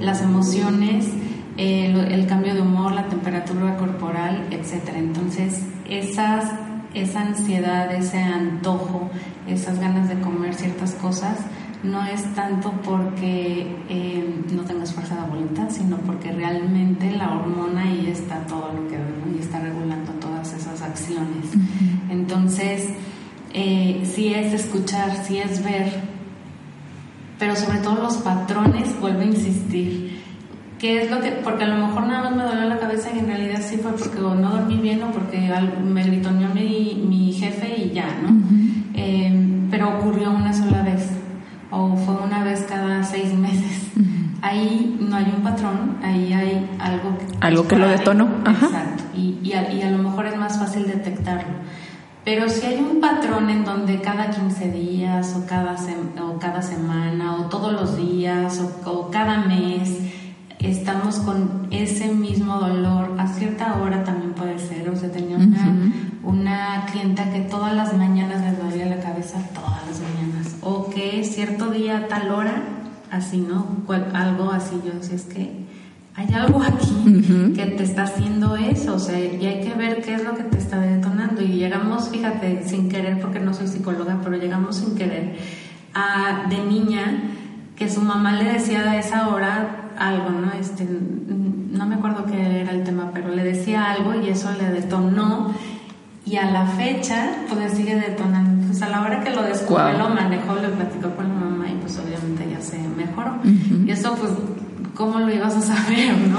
[0.00, 1.08] Las emociones
[1.56, 4.98] el, cambio de humor, la temperatura corporal, etcétera.
[4.98, 6.50] Entonces, esas,
[6.94, 9.10] esa ansiedad, ese antojo,
[9.46, 11.38] esas ganas de comer ciertas cosas,
[11.82, 17.82] no es tanto porque eh, no tengas fuerza de voluntad, sino porque realmente la hormona
[17.82, 18.96] ahí está todo lo que
[19.36, 21.50] y está regulando todas esas acciones.
[22.08, 22.88] Entonces,
[23.52, 25.92] eh, sí es escuchar, sí es ver,
[27.38, 30.11] pero sobre todo los patrones, vuelvo a insistir,
[30.82, 31.30] ¿Qué es lo que.?
[31.30, 33.92] Porque a lo mejor nada más me dolió la cabeza y en realidad sí fue
[33.92, 35.48] porque no dormí bien o porque
[35.80, 38.30] me gritoneó mi, mi jefe y ya, ¿no?
[38.92, 41.08] Em, pero ocurrió una sola vez
[41.70, 43.92] o fue una vez cada seis meses.
[44.42, 47.26] Ahí no hay un patrón, ahí hay algo que.
[47.40, 48.28] Algo que lo detonó.
[48.44, 49.04] Exacto.
[49.14, 51.54] Y, y, a, y a lo mejor es más fácil detectarlo.
[52.24, 55.76] Pero si hay un patrón en donde cada 15 días o cada,
[56.20, 60.21] o cada semana o todos los días o, o cada mes
[60.66, 64.88] estamos con ese mismo dolor a cierta hora también puede ser.
[64.90, 65.92] O sea, tenía una,
[66.22, 70.56] una clienta que todas las mañanas le dolía la cabeza, todas las mañanas.
[70.60, 72.62] O que cierto día, tal hora,
[73.10, 73.66] así, ¿no?
[74.14, 74.80] algo así.
[74.84, 75.62] Yo decía, es que
[76.14, 78.94] hay algo aquí que te está haciendo eso.
[78.94, 81.42] O sea, y hay que ver qué es lo que te está detonando.
[81.42, 85.36] Y llegamos, fíjate, sin querer, porque no soy psicóloga, pero llegamos sin querer,
[85.94, 87.22] a, de niña,
[87.76, 90.52] que su mamá le decía a esa hora algo, ¿no?
[90.52, 94.70] Este, no me acuerdo qué era el tema, pero le decía algo y eso le
[94.70, 95.54] detonó
[96.24, 98.66] y a la fecha pues sigue detonando.
[98.68, 101.74] Pues a la hora que lo descubrió, lo manejó, lo platicó con la mamá y
[101.80, 103.38] pues obviamente ya se mejoró.
[103.44, 104.32] Y eso pues,
[104.94, 106.38] ¿cómo lo ibas a saber, no?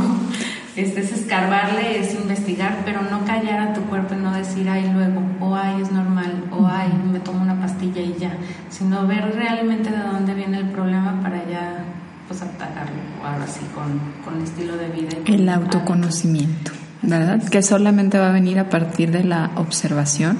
[0.76, 4.89] Este, es escarbarle, es investigar, pero no callar a tu cuerpo y no decir, ay,
[4.91, 8.36] luego, o ay, es normal, o ay, me tomo una pastilla y ya,
[8.70, 11.86] sino ver realmente de dónde viene el problema para ya
[12.34, 15.10] pues atacarlo, ahora sí, con, con estilo de vida.
[15.26, 16.72] El autoconocimiento.
[17.06, 17.44] ¿verdad?
[17.44, 20.38] Que solamente va a venir a partir de la observación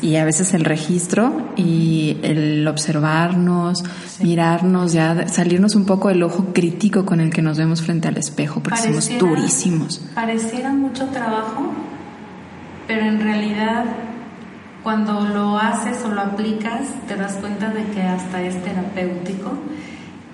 [0.00, 3.82] y a veces el registro y el observarnos,
[4.22, 8.16] mirarnos, ya salirnos un poco del ojo crítico con el que nos vemos frente al
[8.16, 10.00] espejo, porque somos durísimos.
[10.14, 11.72] Pareciera mucho trabajo,
[12.86, 13.86] pero en realidad
[14.84, 19.50] cuando lo haces o lo aplicas te das cuenta de que hasta es terapéutico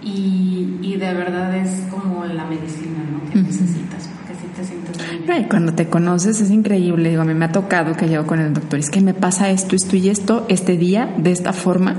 [0.04, 3.30] y, y de verdad es como la medicina ¿no?
[3.30, 5.48] que necesitas, porque si te sientes bien.
[5.48, 8.52] cuando te conoces es increíble, digo, a mí me ha tocado que llego con el
[8.52, 11.96] doctor, es que me pasa esto, esto y esto, este día, de esta forma.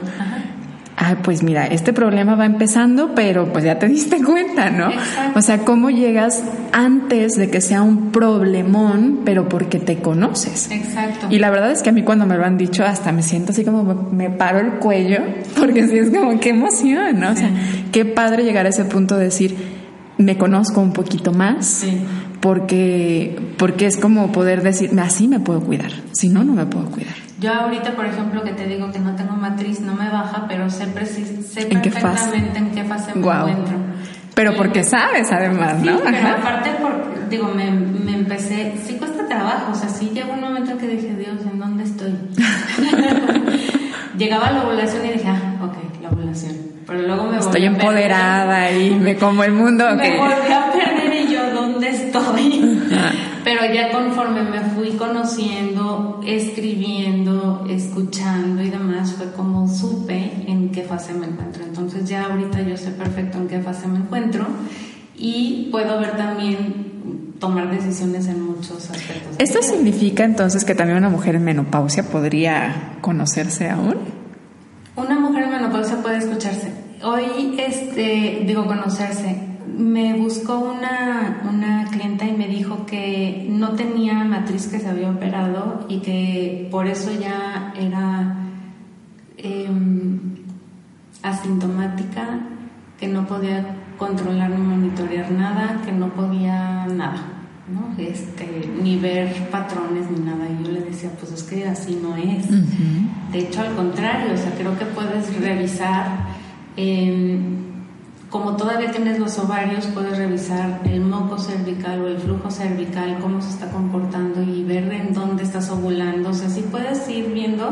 [0.97, 4.89] Ay, pues mira, este problema va empezando, pero pues ya te diste cuenta, ¿no?
[4.91, 5.39] Exacto.
[5.39, 6.41] O sea, cómo llegas
[6.71, 10.71] antes de que sea un problemón, pero porque te conoces.
[10.71, 11.27] Exacto.
[11.29, 13.51] Y la verdad es que a mí cuando me lo han dicho hasta me siento
[13.51, 15.19] así como me, paro el cuello,
[15.59, 17.31] porque sí es como qué emoción, ¿no?
[17.31, 17.49] O sea,
[17.91, 19.53] qué padre llegar a ese punto de decir,
[20.17, 21.97] me conozco un poquito más, Sí.
[22.39, 26.85] porque, porque es como poder decir, así me puedo cuidar, si no, no me puedo
[26.85, 27.15] cuidar.
[27.39, 30.69] Yo ahorita, por ejemplo, que te digo que no tengo matriz, no me baja, pero
[30.69, 30.85] sé,
[31.43, 32.05] sé ¿En qué fase?
[32.07, 33.77] perfectamente en qué fase me encuentro.
[34.33, 35.99] Pero Y- porque sabes además, Sí, ¿no?
[36.03, 36.35] pero Ajá.
[36.39, 40.71] aparte, por, digo, me, me empecé, sí cuesta trabajo, o sea, sí llegó un momento
[40.71, 42.13] en que dije, Dios, ¿en dónde estoy?
[44.17, 46.55] Llegaba la ovulación y dije, ah, ok, la ovulación.
[46.87, 49.85] Pero luego me volví Estoy empoderada y me como el mundo.
[49.95, 50.17] Me ok.
[50.19, 50.94] volví a perder y yo, ¿dónde
[52.19, 52.81] estoy?
[53.43, 60.83] Pero ya conforme me fui conociendo, escribiendo, escuchando y demás, fue como supe en qué
[60.83, 61.63] fase me encuentro.
[61.63, 64.45] Entonces ya ahorita yo sé perfecto en qué fase me encuentro
[65.15, 66.95] y puedo ver también
[67.39, 69.35] tomar decisiones en muchos aspectos.
[69.37, 73.95] ¿Esto significa entonces que también una mujer en menopausia podría conocerse aún?
[74.95, 76.71] Una mujer en menopausia puede escucharse.
[77.03, 79.54] Hoy, este, digo, conocerse.
[79.77, 85.09] Me buscó una, una clienta y me dijo que no tenía matriz que se había
[85.09, 88.37] operado y que por eso ya era
[89.37, 90.19] em,
[91.21, 92.39] asintomática,
[92.99, 97.23] que no podía controlar ni monitorear nada, que no podía nada,
[97.67, 97.93] ¿no?
[98.01, 100.45] Este, ni ver patrones ni nada.
[100.49, 102.47] Y yo le decía, pues es que así no es.
[103.31, 106.07] De hecho, al contrario, o sea, creo que puedes revisar,
[106.77, 107.39] eh,
[108.29, 113.41] como todavía tienes los ovarios, puedes revisar el moco cervical o el flujo cervical, cómo
[113.41, 116.29] se está comportando y ver en dónde estás ovulando.
[116.29, 117.71] O sea, sí puedes ir viendo.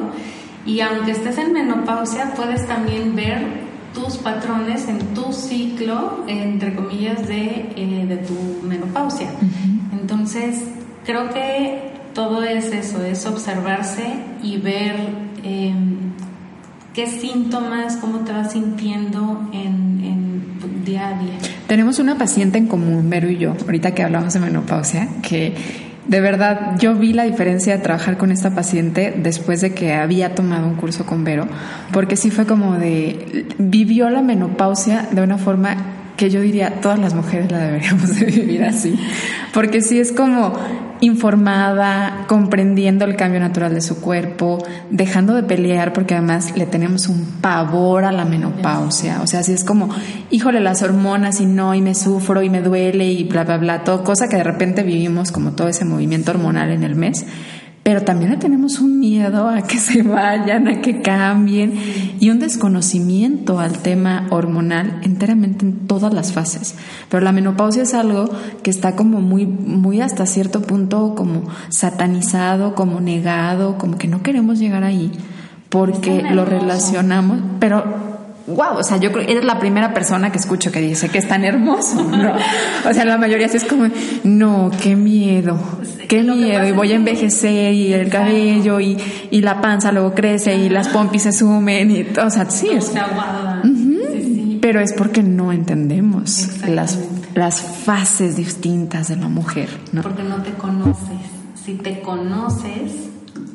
[0.65, 7.27] Y aunque estés en menopausia, puedes también ver tus patrones en tu ciclo, entre comillas,
[7.27, 9.29] de, eh, de tu menopausia.
[9.91, 10.63] Entonces,
[11.05, 14.05] creo que todo es eso, es observarse
[14.41, 14.95] y ver
[15.43, 15.73] eh,
[16.93, 19.92] qué síntomas, cómo te vas sintiendo en,
[20.83, 21.17] día.
[21.67, 25.53] Tenemos una paciente en común, Vero y yo, ahorita que hablamos de menopausia, que
[26.07, 30.35] de verdad yo vi la diferencia de trabajar con esta paciente después de que había
[30.35, 31.47] tomado un curso con Vero,
[31.91, 35.77] porque sí fue como de, vivió la menopausia de una forma
[36.17, 38.95] que yo diría, todas las mujeres la deberíamos de vivir así,
[39.53, 40.53] porque sí es como
[41.03, 47.09] informada, comprendiendo el cambio natural de su cuerpo, dejando de pelear porque además le tenemos
[47.09, 49.89] un pavor a la menopausia, o sea, si es como,
[50.29, 53.83] híjole, las hormonas y no, y me sufro y me duele y bla, bla, bla,
[53.83, 57.25] todo, cosa que de repente vivimos como todo ese movimiento hormonal en el mes.
[57.83, 61.73] Pero también le tenemos un miedo a que se vayan, a que cambien
[62.17, 66.75] y un desconocimiento al tema hormonal enteramente en todas las fases.
[67.09, 68.29] Pero la menopausia es algo
[68.63, 74.23] que está como muy, muy hasta cierto punto como satanizado, como negado, como que no
[74.23, 75.11] queremos llegar ahí
[75.73, 78.12] porque lo relacionamos, pero
[78.47, 81.27] wow, o sea, yo creo eres la primera persona que escucho que dice que es
[81.27, 82.33] tan hermoso, ¿no?
[82.89, 83.87] O sea, la mayoría sí es como,
[84.23, 85.57] no, qué miedo,
[86.01, 88.97] qué que miedo, y voy a que- envejecer, y el cabello, y,
[89.31, 92.91] y la panza luego crece, y las pompis se sumen, y, o sea, sí, es.
[93.63, 94.59] Sí, sí.
[94.61, 96.99] pero es porque no entendemos las,
[97.35, 100.01] las fases distintas de la mujer, ¿no?
[100.01, 101.17] Porque no te conoces.
[101.63, 102.91] Si te conoces,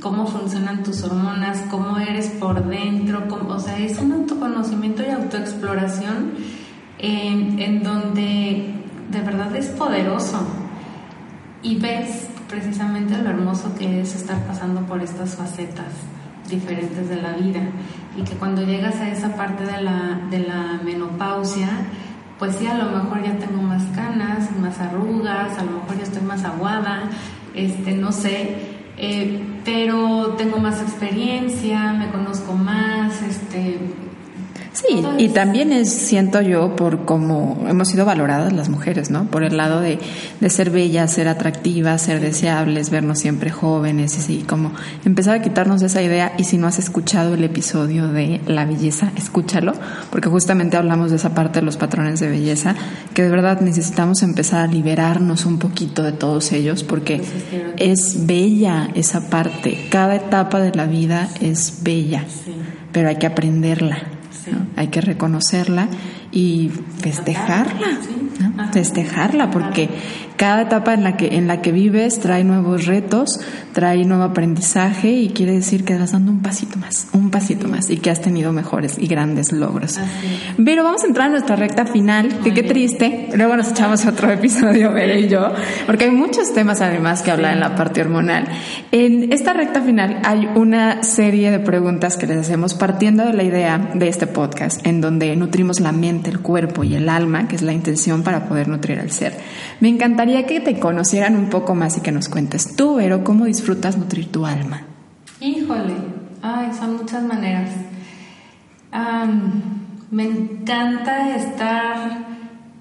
[0.00, 6.32] cómo funcionan tus hormonas, cómo eres por dentro, o sea, es un autoconocimiento y autoexploración
[6.98, 8.74] en, en donde
[9.10, 10.46] de verdad es poderoso.
[11.62, 15.92] Y ves precisamente lo hermoso que es estar pasando por estas facetas
[16.48, 17.60] diferentes de la vida.
[18.16, 21.68] Y que cuando llegas a esa parte de la, de la menopausia,
[22.38, 26.04] pues sí, a lo mejor ya tengo más canas, más arrugas, a lo mejor ya
[26.04, 27.10] estoy más aguada,
[27.54, 28.56] este, no sé,
[28.96, 34.07] eh, pero tengo más experiencia, me conozco más, este...
[34.78, 39.24] Sí, y también es, siento yo, por cómo hemos sido valoradas las mujeres, ¿no?
[39.24, 39.98] Por el lado de,
[40.40, 44.70] de ser bellas, ser atractivas, ser deseables, vernos siempre jóvenes, y así, como
[45.04, 46.32] empezar a quitarnos esa idea.
[46.38, 49.72] Y si no has escuchado el episodio de la belleza, escúchalo,
[50.12, 52.76] porque justamente hablamos de esa parte de los patrones de belleza,
[53.14, 57.20] que de verdad necesitamos empezar a liberarnos un poquito de todos ellos, porque
[57.78, 59.88] es bella esa parte.
[59.90, 62.24] Cada etapa de la vida es bella,
[62.92, 64.17] pero hay que aprenderla.
[64.76, 65.88] Hay que reconocerla
[66.32, 66.70] y
[67.00, 67.98] festejarla.
[68.40, 68.72] ¿no?
[68.72, 69.88] festejarla, porque
[70.38, 73.40] cada etapa en la que en la que vives trae nuevos retos,
[73.72, 77.90] trae nuevo aprendizaje y quiere decir que vas dando un pasito más, un pasito más
[77.90, 79.98] y que has tenido mejores y grandes logros.
[80.64, 83.30] Pero vamos a entrar a nuestra recta final, que qué triste.
[83.34, 85.52] Luego nos echamos otro episodio, Bere y yo,
[85.86, 88.46] porque hay muchos temas además que hablar en la parte hormonal.
[88.92, 93.42] En esta recta final hay una serie de preguntas que les hacemos partiendo de la
[93.42, 97.56] idea de este podcast, en donde nutrimos la mente, el cuerpo y el alma, que
[97.56, 99.34] es la intención para poder nutrir al ser.
[99.80, 103.44] Me encantaría que te conocieran un poco más y que nos cuentes tú, pero ¿cómo
[103.46, 104.82] disfrutas nutrir tu alma?
[105.40, 105.94] Híjole,
[106.42, 107.70] ay, son muchas maneras.
[110.10, 112.26] me encanta estar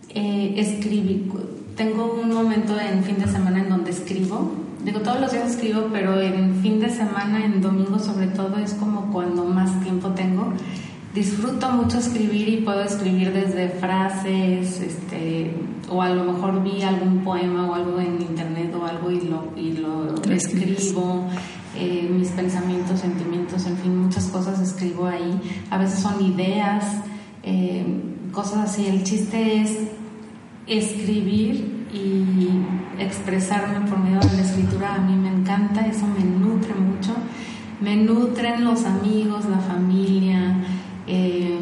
[0.09, 1.57] eh, escribiendo.
[1.75, 4.51] Tengo un momento en fin de semana en donde escribo.
[4.83, 8.73] Digo, todos los días escribo, pero en fin de semana, en domingo sobre todo, es
[8.73, 10.53] como cuando más tiempo tengo
[11.17, 15.51] disfruto mucho escribir y puedo escribir desde frases, este,
[15.89, 19.51] o a lo mejor vi algún poema o algo en internet o algo y lo,
[19.55, 21.27] y lo escribo,
[21.75, 25.39] eh, mis pensamientos, sentimientos, en fin, muchas cosas escribo ahí.
[25.71, 26.85] A veces son ideas,
[27.43, 27.85] eh,
[28.31, 28.85] cosas así.
[28.85, 29.77] El chiste es
[30.67, 34.95] escribir y expresarme por medio de la escritura.
[34.95, 37.13] A mí me encanta, eso me nutre mucho.
[37.79, 40.55] Me nutren los amigos, la familia,
[41.07, 41.57] eh,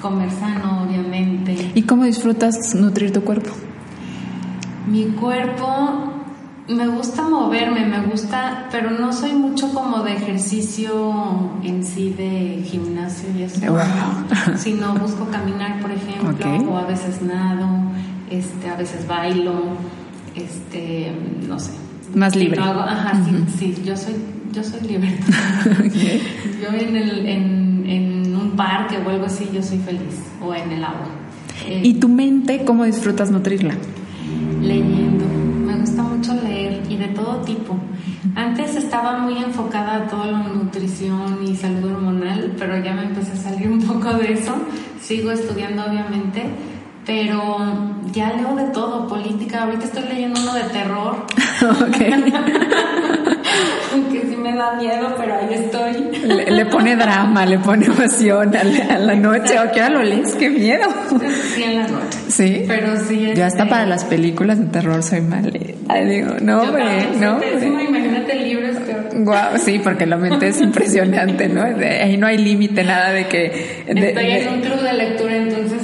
[0.00, 1.72] comer sano, obviamente.
[1.74, 3.50] ¿Y cómo disfrutas nutrir tu cuerpo?
[4.86, 6.12] Mi cuerpo,
[6.68, 12.62] me gusta moverme, me gusta, pero no soy mucho como de ejercicio en sí, de
[12.64, 13.60] gimnasio y eso,
[14.56, 17.68] sino busco caminar, por ejemplo, o a veces nado,
[18.30, 19.62] este, a veces bailo,
[20.34, 21.12] este,
[21.46, 21.72] no sé.
[22.14, 22.58] Más libre.
[22.60, 24.14] ajá, sí, sí, yo soy,
[24.52, 25.18] yo soy libre.
[26.60, 30.70] Yo en el, en en un parque o algo así, yo soy feliz, o en
[30.70, 31.08] el agua.
[31.66, 33.74] ¿Y tu mente cómo disfrutas nutrirla?
[34.62, 35.24] Leyendo,
[35.66, 37.76] me gusta mucho leer y de todo tipo.
[38.34, 43.32] Antes estaba muy enfocada a toda la nutrición y salud hormonal, pero ya me empecé
[43.32, 44.54] a salir un poco de eso.
[45.00, 46.44] Sigo estudiando, obviamente,
[47.08, 47.56] pero
[48.12, 49.62] ya leo de todo, política.
[49.62, 51.24] Ahorita estoy leyendo uno de terror.
[53.94, 55.94] Aunque sí me da miedo, pero ahí estoy.
[56.50, 59.58] Le, pone drama, le pone emoción a la, noche.
[59.58, 60.34] ¿O qué hora lo lees?
[60.34, 60.86] ¡Qué miedo!
[61.54, 62.18] Sí, en la noche.
[62.28, 62.64] Sí.
[62.68, 63.32] Pero sí.
[63.34, 65.50] Yo hasta este, para las películas de terror soy mal.
[65.88, 67.40] Ay, digo, no, hombre, no.
[67.42, 68.68] imagínate el libro
[69.24, 71.62] Guau, sí, porque la mente es impresionante, ¿no?
[71.62, 73.82] ahí no hay límite, nada de que...
[73.86, 75.77] Estoy en un club de lectura, entonces,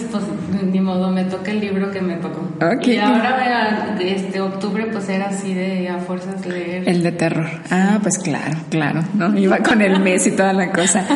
[0.75, 2.43] ni modo, me toca el libro que me tocó.
[2.83, 6.89] Y ahora, este octubre, pues, era así de a fuerzas leer.
[6.89, 7.49] El de terror.
[7.71, 9.39] Ah, pues claro, claro, ¿no?
[9.39, 11.07] Iba con el mes y toda la cosa.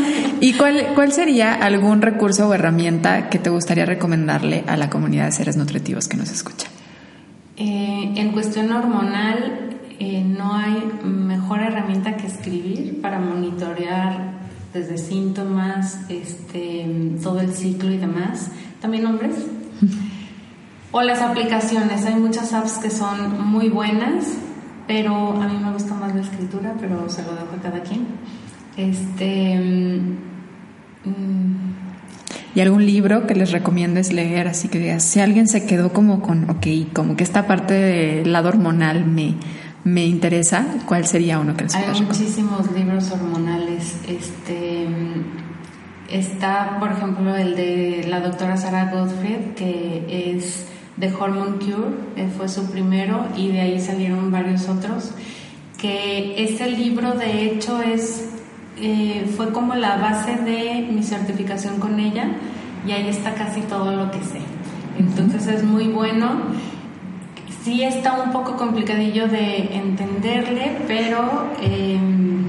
[0.40, 5.24] ¿Y cuál, cuál sería algún recurso o herramienta que te gustaría recomendarle a la comunidad
[5.24, 6.68] de seres nutritivos que nos escucha?
[7.56, 14.38] Eh, en cuestión hormonal, eh, no hay mejor herramienta que escribir para monitorear
[14.72, 16.86] desde síntomas, este,
[17.20, 18.52] todo el ciclo y demás.
[18.81, 19.35] También hombres.
[20.91, 22.07] O las aplicaciones.
[22.07, 24.24] Hay muchas apps que son muy buenas,
[24.87, 28.07] pero a mí me gusta más la escritura, pero se lo dejo a cada quien.
[28.74, 30.01] Este.
[31.05, 31.68] Mm,
[32.55, 34.49] ¿Y algún libro que les recomiendes leer?
[34.49, 38.33] Así que digas, si alguien se quedó como con, ok, como que esta parte del
[38.33, 39.35] lado hormonal me
[39.85, 43.97] me interesa, ¿cuál sería uno que les Hay muchísimos libros hormonales.
[44.07, 44.88] Este
[46.09, 50.66] está, por ejemplo, el de la doctora Sarah Gottfried, que es
[50.98, 55.12] The Hormone Cure, eh, fue su primero, y de ahí salieron varios otros.
[55.80, 58.28] Que ese libro, de hecho, es
[58.80, 62.28] eh, fue como la base de mi certificación con ella,
[62.86, 64.40] y ahí está casi todo lo que sé.
[64.98, 66.42] Entonces es muy bueno
[67.68, 72.44] sí está un poco complicadillo de entenderle, pero em,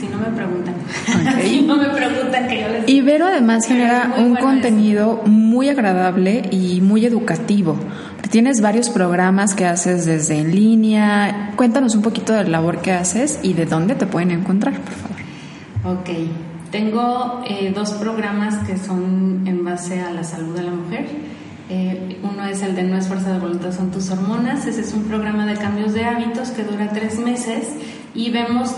[0.00, 0.74] si no me preguntan,
[1.42, 6.80] si no me preguntan que yo les Vero además genera un contenido muy agradable y
[6.80, 7.76] muy educativo.
[8.30, 11.52] Tienes varios programas que haces desde en línea.
[11.56, 14.94] Cuéntanos un poquito de la labor que haces y de dónde te pueden encontrar, por
[14.94, 16.00] favor.
[16.00, 16.10] Ok,
[16.70, 21.06] tengo eh, dos programas que son en base a la salud de la mujer
[21.70, 24.66] eh, uno es el de No es fuerza de voluntad, son tus hormonas.
[24.66, 27.68] Ese es un programa de cambios de hábitos que dura tres meses
[28.12, 28.74] y vemos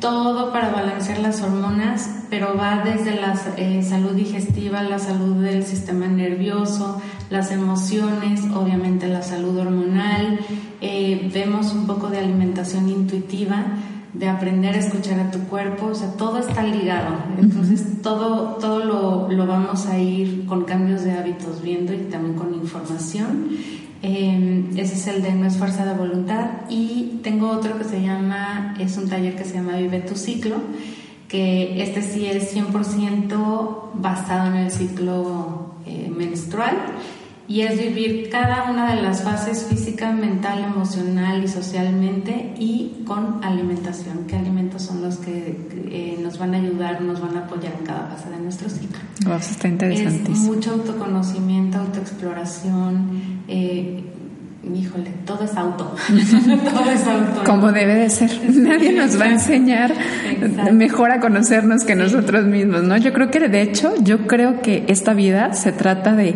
[0.00, 5.64] todo para balancear las hormonas, pero va desde la eh, salud digestiva, la salud del
[5.64, 10.40] sistema nervioso, las emociones, obviamente la salud hormonal.
[10.80, 13.64] Eh, vemos un poco de alimentación intuitiva
[14.18, 17.16] de aprender a escuchar a tu cuerpo, o sea, todo está ligado.
[17.38, 22.34] Entonces, todo, todo lo, lo, vamos a ir con cambios de hábitos viendo y también
[22.34, 23.48] con información.
[24.02, 26.50] Em, ese es el de No es fuerza de voluntad.
[26.70, 30.56] Y tengo otro que se llama, es un taller que se llama Vive tu ciclo,
[31.28, 36.76] que este sí es 100% basado en el ciclo eh, menstrual
[37.48, 43.42] y es vivir cada una de las fases física, mental, emocional y socialmente y con
[43.44, 44.24] alimentación.
[44.26, 45.56] ¿Qué alimentos son los que
[45.90, 48.98] eh, nos van a ayudar, nos van a apoyar en cada fase de nuestro ciclo?
[49.36, 50.34] está interesantísimo.
[50.34, 53.42] Es mucho autoconocimiento, autoexploración.
[53.46, 54.02] Eh,
[54.74, 55.94] híjole, todo es auto.
[56.08, 57.44] todo es auto.
[57.46, 58.30] Como debe de ser.
[58.54, 59.94] Nadie nos va a enseñar
[60.72, 62.96] mejor a conocernos que nosotros mismos, ¿no?
[62.96, 66.34] Yo creo que de hecho, yo creo que esta vida se trata de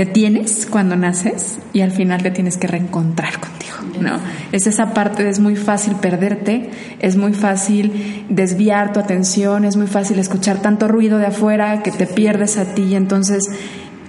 [0.00, 4.18] te tienes cuando naces y al final te tienes que reencontrar contigo, ¿no?
[4.50, 6.70] Es esa parte, es muy fácil perderte,
[7.00, 11.90] es muy fácil desviar tu atención, es muy fácil escuchar tanto ruido de afuera que
[11.90, 13.44] te pierdes a ti, entonces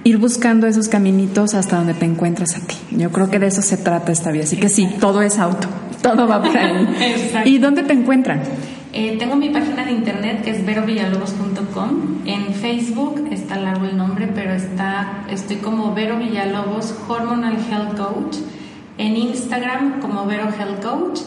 [0.05, 2.77] ir buscando esos caminitos hasta donde te encuentras a ti.
[2.91, 5.67] Yo creo que de eso se trata esta vida, así que sí, todo es auto,
[6.01, 6.87] todo va por ahí.
[7.43, 8.43] ¿Y dónde te encuentran?
[8.93, 12.23] Eh, tengo mi página de internet que es verovillalobos.com.
[12.25, 18.37] En Facebook está largo el nombre, pero está, estoy como Vero Villalobos Hormonal Health Coach.
[18.97, 21.21] En Instagram como Vero Health Coach.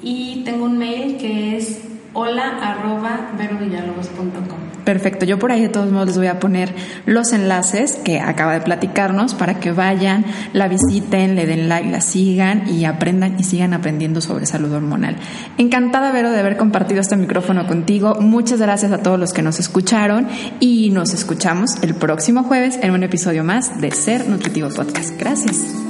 [0.00, 1.80] Y tengo un mail que es
[2.12, 3.30] hola arroba.
[4.84, 8.54] Perfecto, yo por ahí de todos modos les voy a poner los enlaces que acaba
[8.54, 13.44] de platicarnos para que vayan, la visiten, le den like, la sigan y aprendan y
[13.44, 15.16] sigan aprendiendo sobre salud hormonal.
[15.58, 18.16] Encantada, Vero, de haber compartido este micrófono contigo.
[18.20, 20.26] Muchas gracias a todos los que nos escucharon
[20.58, 25.18] y nos escuchamos el próximo jueves en un episodio más de Ser Nutritivo Podcast.
[25.18, 25.87] Gracias.